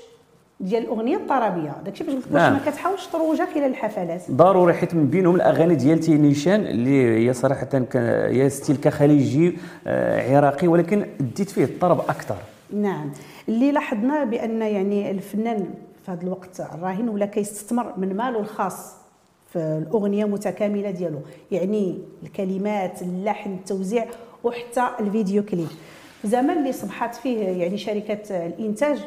ديال 0.61 0.83
الأغنية 0.83 1.17
الطربية. 1.17 1.73
داكشي 1.85 2.05
باش 2.05 2.15
قلت 2.15 2.27
لك 2.27 2.33
نعم. 2.33 2.53
ما 2.53 2.59
كتحاولش 2.67 3.07
تروجها 3.07 3.47
خلال 3.55 3.65
الحفلات. 3.65 4.31
ضروري 4.31 4.75
حيت 4.75 4.95
من 4.95 5.07
بينهم 5.07 5.35
الأغاني 5.35 5.75
ديال 5.75 5.99
تينيشان 6.01 6.61
اللي 6.67 7.27
هي 7.29 7.33
صراحة 7.33 7.69
هي 8.29 8.49
style 8.51 8.77
كخليجي 8.77 9.59
آه، 9.87 10.37
عراقي 10.37 10.69
ولكن 10.69 11.07
أديت 11.21 11.51
فيه 11.51 11.65
الطرب 11.65 12.01
أكثر. 12.01 12.37
نعم. 12.75 13.11
اللي 13.49 13.73
لاحظنا 13.73 14.25
بأن 14.25 14.63
يعني 14.63 15.11
الفنان 15.11 15.65
في 16.07 16.11
هذا 16.13 16.23
الوقت 16.23 16.61
الراهن 16.75 17.09
ولا 17.09 17.27
كيستثمر 17.27 17.93
من 17.97 18.17
ماله 18.17 18.41
الخاص. 18.41 19.02
في 19.53 19.59
الأغنية 19.59 20.25
متكاملة 20.25 20.91
ديالو. 20.91 21.19
يعني 21.51 21.99
الكلمات 22.23 23.03
اللحن 23.03 23.53
التوزيع 23.53 24.07
وحتى 24.45 24.89
الفيديو 25.01 25.43
كليب. 25.45 25.69
في 26.23 26.29
زمن 26.29 26.51
اللي 26.51 26.73
صبحت 26.73 27.15
فيه 27.15 27.39
يعني 27.39 27.79
شركة 27.79 28.47
الإنتاج 28.47 28.99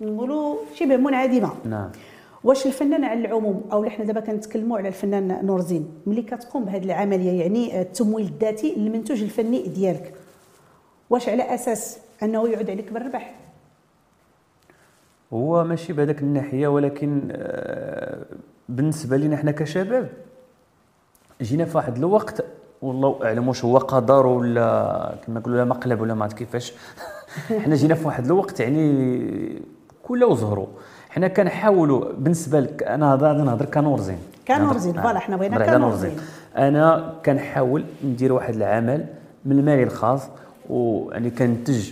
نقولوا 0.00 0.56
شبه 0.74 0.96
منعدمة. 0.96 1.50
نعم. 1.64 1.90
واش 2.44 2.66
الفنان 2.66 3.04
على 3.04 3.20
العموم؟ 3.20 3.64
أو 3.72 3.78
اللي 3.78 3.90
حنا 3.90 4.04
دابا 4.04 4.20
كنتكلموا 4.20 4.78
على 4.78 4.88
الفنان 4.88 5.46
نور 5.46 5.60
زين 5.60 5.88
ملي 6.06 6.22
كتقوم 6.22 6.64
بهذه 6.64 6.84
العملية 6.84 7.42
يعني 7.42 7.80
التمويل 7.80 8.26
الذاتي 8.26 8.74
للمنتوج 8.76 9.22
الفني 9.22 9.62
ديالك 9.62 10.12
واش 11.10 11.28
على 11.28 11.54
أساس 11.54 11.98
أنه 12.22 12.48
يعود 12.48 12.70
عليك 12.70 12.92
بالربح؟ 12.92 13.34
هو 15.32 15.64
ماشي 15.64 15.92
بهذاك 15.92 16.22
الناحية 16.22 16.68
ولكن 16.68 17.28
آه، 17.32 18.24
بالنسبة 18.68 19.16
لنا 19.16 19.36
حنا 19.36 19.50
كشباب 19.50 20.08
جينا 21.42 21.64
في 21.64 21.76
واحد 21.76 21.96
الوقت 21.96 22.44
والله 22.82 23.18
أعلم 23.24 23.48
واش 23.48 23.64
هو 23.64 23.78
قدر 23.78 24.26
ولا 24.26 25.14
كما 25.26 25.40
نقولوا 25.40 25.58
لا 25.58 25.64
مقلب 25.64 26.00
ولا 26.00 26.14
ما 26.14 26.22
عرفت 26.24 26.36
كيفاش. 26.36 26.72
حنا 27.64 27.74
جينا 27.74 27.94
في 27.94 28.06
واحد 28.06 28.24
الوقت 28.24 28.60
يعني 28.60 29.62
كل 30.02 30.24
وزهروا 30.24 30.66
حنا 31.10 31.28
كنحاولوا 31.28 32.12
بالنسبة 32.18 32.60
لك 32.60 32.82
أنا 32.82 33.14
غادي 33.22 33.42
نهضر 33.42 33.64
كنور 33.64 34.00
زين. 34.00 34.18
كنور 34.48 34.60
نهضر- 34.60 34.78
زين، 34.78 34.98
آه، 34.98 35.02
فوالا، 35.02 35.18
حنا 35.18 35.36
بغينا 35.36 35.54
نهضر 35.58 35.68
على 35.68 35.76
كنور 35.78 35.88
نور 35.90 35.98
زين. 35.98 36.16
أنا 36.56 37.14
كنحاول 37.26 37.84
ندير 38.04 38.32
واحد 38.32 38.54
العمل 38.54 39.06
من 39.44 39.64
مالي 39.64 39.82
الخاص 39.82 40.22
ويعني 40.70 41.30
كنتج 41.30 41.90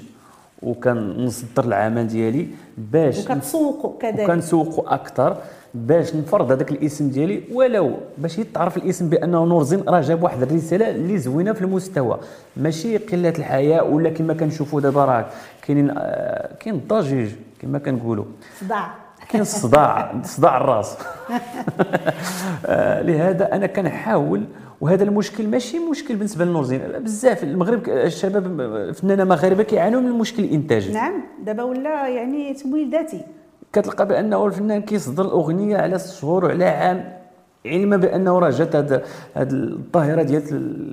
وكنصدر 0.64 1.64
العمل 1.64 2.07
ديالي 2.07 2.46
باش 2.79 3.18
وكتسوقوا 3.18 3.98
كذلك. 4.00 4.29
وكنسوقوا 4.29 4.94
أكثر 4.94 5.37
باش 5.74 6.14
نفرض 6.14 6.53
هذاك 6.53 6.70
الاسم 6.72 7.09
ديالي 7.09 7.42
ولو 7.53 7.92
باش 8.18 8.38
يتعرف 8.38 8.77
الاسم 8.77 9.09
بأنه 9.09 9.44
نور 9.44 9.62
زين 9.62 9.83
راه 9.88 10.00
جاب 10.00 10.22
واحد 10.22 10.42
الرسالة 10.42 10.90
اللي 10.90 11.18
زوينة 11.18 11.53
في 11.53 11.62
المستوى. 11.62 12.20
ماشي 12.57 12.96
قلة 12.96 13.29
الحياء 13.38 13.92
ولا 13.92 14.11
كما 14.11 14.35
كنشوفوا 14.35 14.81
دابا 14.81 15.05
راه 15.05 15.27
كاينين 15.62 15.90
آه، 15.90 16.55
كاين 16.61 16.74
الضجيج 16.74 17.31
كما 17.61 17.79
كنقولوا. 17.79 18.24
صداع. 18.61 19.03
كاين 19.28 19.42
الصداع 19.42 20.14
صداع 20.22 20.56
الراس. 20.56 20.98
آه، 22.66 23.02
لهذا 23.02 23.54
أنا 23.54 23.66
كنحاول 23.66 24.44
وهذا 24.80 25.04
المشكل 25.04 25.48
ماشي 25.48 25.78
مشكل 25.78 26.16
بالنسبة 26.16 26.44
لنور 26.44 26.64
زين 26.64 26.80
بزاف 26.80 27.42
المغرب 27.42 27.88
الشباب 27.88 28.92
فنانه 28.92 29.24
مغاربه 29.24 29.62
كيعانوا 29.62 30.00
من 30.00 30.06
المشكل 30.06 30.44
الانتاجي 30.44 30.92
نعم 30.92 31.22
دابا 31.44 31.62
ولا 31.62 32.08
يعني 32.08 32.54
تمويل 32.54 32.90
ذاتي. 32.90 33.20
كتلقى 33.72 34.08
بأنه 34.08 34.46
الفنان 34.46 34.82
كيصدر 34.82 35.24
الأغنية 35.24 35.76
على 35.76 35.98
شهور 35.98 36.44
وعلى 36.44 36.64
عام 36.64 37.12
علما 37.66 37.96
بأنه 37.96 38.38
راه 38.38 38.50
جات 38.50 38.76
هاد 38.76 39.02
هاد 39.37 39.52
الظاهره 39.52 40.22
ديال 40.22 40.42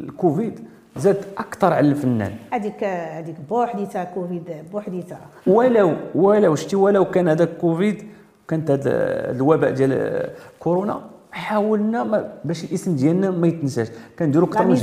الكوفيد 0.10 0.60
زاد 0.98 1.17
أكثر 1.38 1.74
على 1.74 1.89
الفنان. 1.89 2.32
هذيك 2.52 2.84
هذيك 2.84 3.36
بوحديتها 3.50 4.04
كوفيد 4.04 4.44
بوحديتها. 4.72 5.20
ولو 5.48 5.94
ولو 6.15 6.56
شتي 6.56 6.76
ولو 6.76 7.06
كان 7.06 7.28
هذاك 7.28 7.50
كوفيد 7.62 8.04
كانت 8.52 8.72
هذا 8.72 8.92
الوباء 9.32 9.72
ديال 9.72 10.30
كورونا 10.60 11.02
حاولنا 11.32 12.04
ما 12.04 12.34
باش 12.46 12.64
الإسم 12.64 12.96
ديالنا 12.96 13.32
ما 13.32 13.48
يتنساش. 13.48 13.88
كنديروا 14.20 14.48
لا 14.48 14.54
أكثر 14.54 14.68
من 14.68 14.76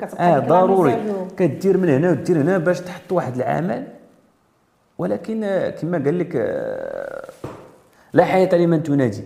كتبقى 0.00 0.36
آه 0.36 0.38
ضروري. 0.38 0.96
كدير 1.36 1.78
من 1.78 1.88
هنا 1.88 2.10
ودير 2.10 2.36
هنا 2.40 2.58
باش 2.58 2.80
تحط 2.80 3.12
واحد 3.12 3.36
العمل. 3.36 3.86
ولكن 4.98 5.44
آه، 5.44 5.70
كما 5.70 5.98
قال 6.04 6.18
لك 6.18 6.32
آه، 6.36 7.28
لا 8.12 8.24
حياة 8.24 8.54
لمن 8.54 8.82
تنادي. 8.82 9.22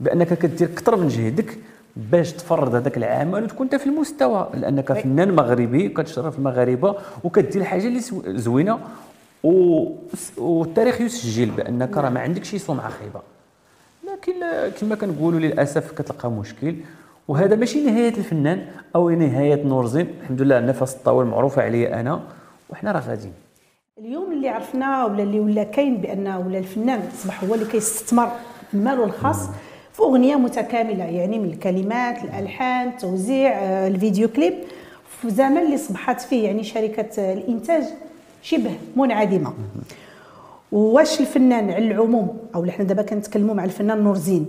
بأنك 0.00 0.38
كدير 0.38 0.68
أكثر 0.72 0.96
من 0.96 1.08
جهدك 1.08 1.58
باش 1.96 2.32
تفرض 2.32 2.74
هذاك 2.74 2.96
العمل 2.96 3.44
وتكون 3.44 3.66
أنت 3.66 3.74
في 3.74 3.86
المستوى. 3.86 4.48
لأنك 4.54 4.92
فنان 4.92 5.30
مغربي 5.34 5.88
كتشرف 5.88 6.38
المغاربة 6.38 6.96
وكدير 7.24 7.64
حاجة 7.64 7.86
اللي 7.86 8.00
زوينة. 8.38 8.78
والتاريخ 9.44 11.00
يسجل 11.00 11.50
بأنك 11.50 11.96
راه 11.96 12.10
ما 12.10 12.20
عندك 12.20 12.44
شي 12.44 12.58
سمعه 12.58 12.88
خايبة. 12.88 13.20
لكن 14.12 14.34
كما 14.80 14.94
كنقولوا 14.94 15.40
للأسف 15.40 15.92
كتلقى 15.92 16.30
مشكل. 16.30 16.76
وهذا 17.28 17.56
ماشي 17.56 17.84
نهاية 17.84 18.08
الفنان 18.08 18.66
أو 18.96 19.10
نهاية 19.10 19.64
نور 19.64 19.86
زين. 19.86 20.06
الحمد 20.22 20.42
لله 20.42 20.60
نفس 20.60 20.94
الطاول 20.94 21.24
معروفة 21.26 21.62
عليا 21.62 22.00
أنا. 22.00 22.20
وحنا 22.70 22.92
راه 22.92 23.00
غاديين. 23.00 23.32
اليوم 23.98 24.32
اللي 24.32 24.48
عرفنا 24.48 25.04
ولا 25.04 25.22
اللي 25.22 25.40
ولا 25.40 25.64
كاين 25.64 25.96
بأن 25.96 26.26
ولا 26.28 26.58
الفنان 26.58 27.00
أصبح 27.14 27.44
هو 27.44 27.54
اللي 27.54 27.66
كيستثمر 27.66 28.28
ماله 28.72 29.04
الخاص 29.04 29.48
في 29.92 30.02
أغنية 30.02 30.36
متكاملة. 30.36 31.04
يعني 31.04 31.38
من 31.38 31.50
الكلمات 31.50 32.24
الألحان 32.24 32.88
التوزيع 32.88 33.58
آه، 33.58 33.88
الفيديو 33.88 34.28
كليب. 34.28 34.54
في 35.20 35.30
زمن 35.30 35.58
اللي 35.58 35.74
أصبحت 35.74 36.20
فيه 36.20 36.44
يعني 36.44 36.64
شركة 36.64 37.22
آه، 37.22 37.34
الإنتاج 37.34 37.84
شبه 38.44 38.70
منعدمة. 38.96 39.52
واش 40.72 41.20
الفنان 41.20 41.70
على 41.70 41.90
العموم؟ 41.90 42.38
أو 42.54 42.64
إحنا 42.64 42.84
دابا 42.84 43.02
كنتكلموا 43.02 43.54
مع 43.54 43.64
الفنان 43.64 44.04
نور 44.04 44.16
زين. 44.16 44.46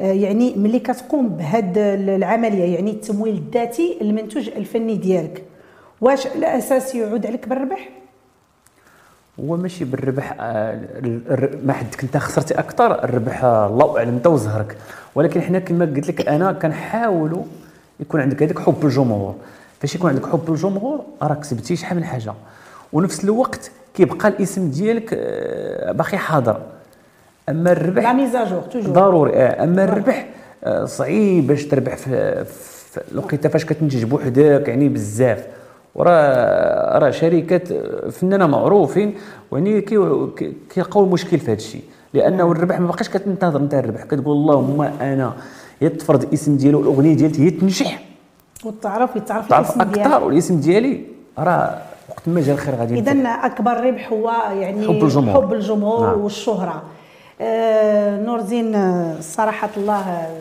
آه، 0.00 0.12
يعني 0.12 0.54
ملي 0.56 0.78
كتقوم 0.78 1.28
بهاد 1.28 1.78
العملية 1.78 2.74
يعني 2.74 2.90
التمويل 2.90 3.34
الذاتي 3.34 3.98
المنتوج 4.00 4.48
الفني 4.48 4.96
ديالك 4.96 5.44
واش 6.00 6.26
على 6.26 6.58
أساس 6.58 6.94
يعود 6.94 7.26
عليك 7.26 7.48
بالربح؟ 7.48 7.88
هو 9.40 9.56
ماشي 9.56 9.84
بالربح 9.84 10.36
آه، 10.40 10.80
ما 11.64 11.72
حدك 11.72 12.02
أنت 12.02 12.16
خسرتي 12.16 12.54
أكثر 12.54 13.04
الربح 13.04 13.44
الله 13.44 13.98
أعلم 13.98 14.14
أنت 14.14 14.26
وزهرك. 14.26 14.76
ولكن 15.14 15.40
حنا 15.40 15.58
كما 15.58 15.84
قلت 15.84 16.08
لك 16.08 16.28
أنا 16.28 16.52
كنحاولوا 16.52 17.42
يكون 18.00 18.20
عندك 18.20 18.42
هذاك 18.42 18.58
حب 18.58 18.84
الجمهور. 18.84 19.34
فاش 19.80 19.94
يكون 19.94 20.10
عندك 20.10 20.26
حب 20.26 20.52
الجمهور 20.52 21.00
راك 21.22 21.40
كسبتي 21.40 21.76
شحال 21.76 21.96
من 21.96 22.04
حاجة. 22.04 22.34
ونفس 22.92 23.24
الوقت 23.24 23.70
كيبقى 23.94 24.28
الاسم 24.28 24.70
ديالك 24.70 25.10
آه، 25.14 25.92
باقي 25.92 26.18
حاضر. 26.18 26.60
أما 27.48 27.72
الربح 27.72 28.02
لا 28.02 28.12
ميزاجور 28.12 28.60
توجور 28.60 28.92
ضروري 28.92 29.32
آه. 29.36 29.64
أما 29.64 29.84
الربح 29.84 30.28
آه، 30.64 30.84
صعيب 30.84 31.46
باش 31.46 31.64
تربح 31.66 31.96
في, 31.96 32.44
في 32.44 33.00
الوقيته 33.12 33.48
فاش 33.48 33.64
كتنتج 33.64 34.04
بوحدك 34.04 34.64
يعني 34.68 34.88
بزاف. 34.88 35.46
وراه 35.94 36.98
راه 36.98 37.10
شركات 37.10 37.68
فنانة 38.12 38.46
معروفين 38.46 39.14
يعني 39.52 39.80
كي- 39.80 40.52
كيلقاو 40.70 41.04
المشكل 41.04 41.38
في 41.38 41.46
هذا 41.46 41.52
الشيء 41.56 41.82
لأنه 42.14 42.52
الربح 42.52 42.80
ما 42.80 42.86
بقاش 42.86 43.08
كتنتظر 43.08 43.60
انت 43.60 43.74
الربح. 43.74 44.02
كتقول 44.04 44.36
اللهم 44.36 44.80
أنا 44.82 45.32
يا 45.80 45.88
تفرض 45.88 46.22
الاسم 46.22 46.56
ديالو 46.56 46.80
الاغنيه 46.80 47.14
ديالتي 47.14 47.42
هي 47.46 47.50
تنجح 47.50 48.02
وتعرف 48.64 49.16
يتعرف 49.16 49.48
تعرف 49.48 49.66
الاسم 49.68 49.80
أكثر 49.80 49.94
ديالك. 49.94 50.22
والاسم 50.22 50.60
ديالي 50.60 51.00
راه 51.38 51.78
وقت 52.08 52.28
ما 52.28 52.40
جا 52.40 52.52
الخير 52.52 52.74
غادي 52.74 52.98
اذا. 52.98 53.28
أكبر 53.28 53.84
ربح 53.84 54.12
هو 54.12 54.32
يعني 54.60 54.86
حب 54.88 55.04
الجمهور. 55.04 55.42
حب 55.42 55.52
الجمهور 55.52 56.06
نعم. 56.06 56.20
والشهرة 56.20 56.82
آه 57.40 58.20
نور 58.20 58.40
زين 58.40 58.74
آه، 58.74 59.20
صراحة 59.20 59.68
الله 59.76 60.00
آه، 60.10 60.36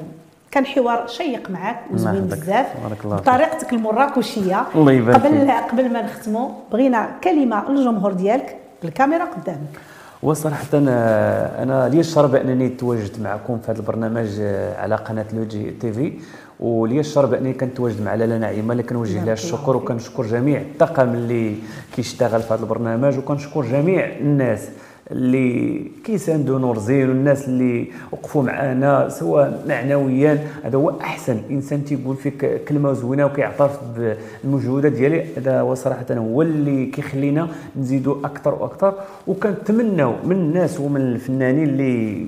كان 0.51 0.65
حوار 0.65 1.07
شيق 1.07 1.49
معك 1.49 1.79
وزوين 1.93 2.15
يحفظك. 2.15 2.37
بزاف. 2.41 2.65
بطريقتك 3.05 3.73
المراكشية 3.73 4.63
الله 4.75 4.91
يبارك 4.91 5.15
قبل 5.25 5.51
قبل 5.51 5.93
ما 5.93 6.01
نختموا 6.01 6.49
بغينا 6.71 7.09
كلمة 7.23 7.69
للجمهور 7.71 8.13
ديالك 8.13 8.55
بالكاميرا 8.83 9.25
قدامك 9.25 9.79
وصراحة 10.23 10.65
أنا 10.73 11.63
أنا 11.63 11.89
لي 11.89 11.99
الشرف 11.99 12.35
أنني 12.35 12.69
تواجدت 12.69 13.19
معكم 13.19 13.59
في 13.59 13.71
هذا 13.71 13.79
البرنامج 13.79 14.27
آه، 14.39 14.81
على 14.81 14.95
قناة 14.95 15.25
لو 15.33 15.46
دي 15.46 15.58
جي 15.58 15.71
TV 15.71 16.13
ولي 16.59 16.99
الشرف 16.99 17.33
أنني 17.33 17.53
كنتواجد 17.53 18.01
مع 18.01 18.15
لاله 18.15 18.37
نعيمة 18.37 18.71
اللي 18.71 18.83
كنوجه 18.83 19.23
لها 19.25 19.33
الشكر 19.33 19.57
فيك. 19.73 19.75
وكنشكر 19.81 20.23
جميع 20.25 20.61
الطاقم 20.61 21.13
اللي 21.13 21.55
كيشتغل 21.95 22.41
في 22.41 22.53
هذا 22.53 22.61
البرنامج 22.61 23.17
وكنشكر 23.17 23.61
جميع 23.61 24.05
الناس 24.19 24.69
اللي 25.11 25.81
كيساندوا 26.03 26.59
نور 26.59 26.77
زين 26.79 27.09
والناس 27.09 27.47
اللي 27.47 27.87
وقفوا 28.11 28.43
معنا 28.43 29.09
سواء 29.09 29.63
معنويا 29.67 30.47
هذا 30.63 30.77
هو 30.77 30.93
أحسن 31.01 31.37
إنسان 31.51 31.85
تيقول 31.85 32.15
فيك 32.15 32.63
كلمة 32.63 32.93
زوينة 32.93 33.25
وكيعترف 33.25 33.79
بالمجهودات 33.97 34.91
ديالي 34.91 35.25
هذا 35.37 35.59
هو 35.61 35.75
صراحة 35.75 36.05
هو 36.11 36.41
اللي 36.41 36.85
كيخلينا 36.85 37.47
نزيدوا 37.79 38.15
أكثر 38.23 38.53
وأكثر 38.55 38.93
وكنتمناو 39.27 40.13
من 40.25 40.35
الناس 40.35 40.79
ومن 40.79 41.01
الفنانين 41.01 41.63
اللي 41.63 42.25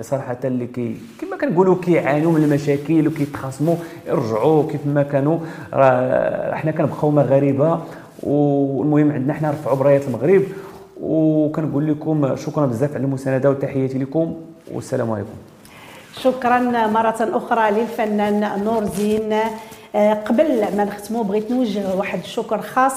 صراحة 0.00 0.38
اللي 0.44 0.66
كي 0.66 0.96
كما 1.20 1.36
كنقولوا 1.36 1.76
كيعانوا 1.82 2.32
من 2.32 2.44
المشاكل 2.44 3.08
وكيتخاصموا 3.08 3.76
يرجعوا 4.06 4.70
كيف 4.70 4.86
ما 4.86 5.02
كانوا. 5.02 5.38
راه 5.72 6.54
حنا 6.54 6.70
كنبقاو 6.70 7.10
مغاربه 7.10 7.80
والمهم 8.22 9.12
عندنا 9.12 9.32
حنا 9.34 9.48
نرفعوا 9.48 9.76
براية 9.76 10.02
المغرب. 10.08 10.42
وكنقول 11.00 11.86
لكم 11.90 12.36
شكرا 12.36 12.66
بزاف 12.66 12.94
على 12.94 13.04
المساندة 13.04 13.50
وتحياتي 13.50 13.98
لكم 13.98 14.34
والسلام 14.74 15.10
عليكم. 15.10 15.28
شكرا 16.20 16.58
مرة 16.86 17.16
أخرى 17.20 17.70
للفنان 17.70 18.64
نور 18.64 18.84
زين 18.84 19.34
آه، 19.94 20.14
قبل 20.14 20.76
ما 20.76 20.84
نختموا 20.84 21.24
بغيت 21.24 21.50
نوجه 21.50 21.94
واحد 21.94 22.18
الشكر 22.18 22.60
خاص 22.60 22.92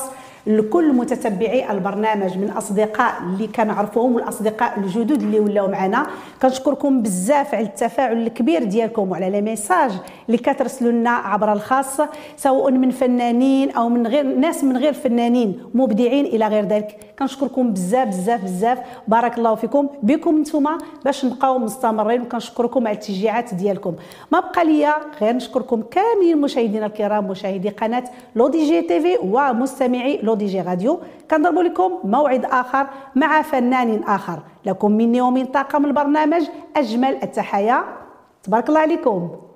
لكل 0.47 0.93
متتبعي 0.93 1.71
البرنامج 1.71 2.37
من 2.37 2.43
الاصدقاء 2.43 3.13
اللي 3.23 3.47
كنعرفوهم 3.47 4.15
والأصدقاء 4.15 4.79
الجدد 4.79 5.21
اللي 5.21 5.39
ولاو 5.39 5.67
معنا. 5.67 6.07
كنشكركم 6.41 7.01
بزاف 7.01 7.55
على 7.55 7.65
التفاعل 7.65 8.21
الكبير 8.21 8.63
ديالكم 8.63 9.11
وعلى 9.11 9.29
لي 9.29 9.41
ميساج 9.41 9.91
اللي 10.27 10.37
كترسلوا 10.37 10.91
لنا 10.91 11.09
عبر 11.09 11.53
الخاص 11.53 12.01
سواء 12.37 12.71
من 12.71 12.91
فنانين 12.91 13.71
أو 13.71 13.89
من 13.89 14.07
غير 14.07 14.23
ناس 14.23 14.63
من 14.63 14.77
غير 14.77 14.93
فنانين 14.93 15.59
مبدعين 15.73 16.25
إلى 16.25 16.47
غير 16.47 16.65
ذلك. 16.65 16.97
كنشكركم 17.19 17.73
بزاف 17.73 18.07
بزاف 18.07 18.43
بزاف. 18.43 18.77
بارك 19.07 19.37
الله 19.37 19.55
فيكم. 19.55 19.87
بكم 20.03 20.39
نتوما 20.39 20.77
باش 21.05 21.25
نبقاو 21.25 21.57
مستمرين 21.57 22.21
وكنشكركم 22.21 22.87
على 22.87 22.95
التشجيعات 22.95 23.53
ديالكم. 23.53 23.93
ما 24.31 24.39
بقى 24.39 24.65
ليا 24.65 24.93
غير 25.21 25.35
نشكركم 25.35 25.81
كاملين 25.91 26.41
مشاهدينا 26.41 26.85
الكرام 26.85 27.27
مشاهدي 27.27 27.69
قناة 27.69 28.03
لو 28.35 28.47
دي 28.47 28.67
جي 28.67 28.81
TV 28.81 29.17
ومستمعي 29.23 30.19
لو 30.31 30.37
لو 30.37 30.39
دي 30.39 30.47
جي 30.47 30.61
راديو. 30.61 30.99
كنضرب 31.31 31.59
لكم 31.59 31.99
موعد 32.03 32.45
آخر 32.45 32.87
مع 33.15 33.41
فنان 33.41 34.03
آخر. 34.03 34.39
لكم 34.65 34.91
مني 34.91 35.21
ومن 35.21 35.45
طاقم 35.45 35.85
البرنامج 35.85 36.43
أجمل 36.75 37.23
التحايا. 37.23 37.83
تبارك 38.43 38.69
الله 38.69 38.79
عليكم. 38.79 39.50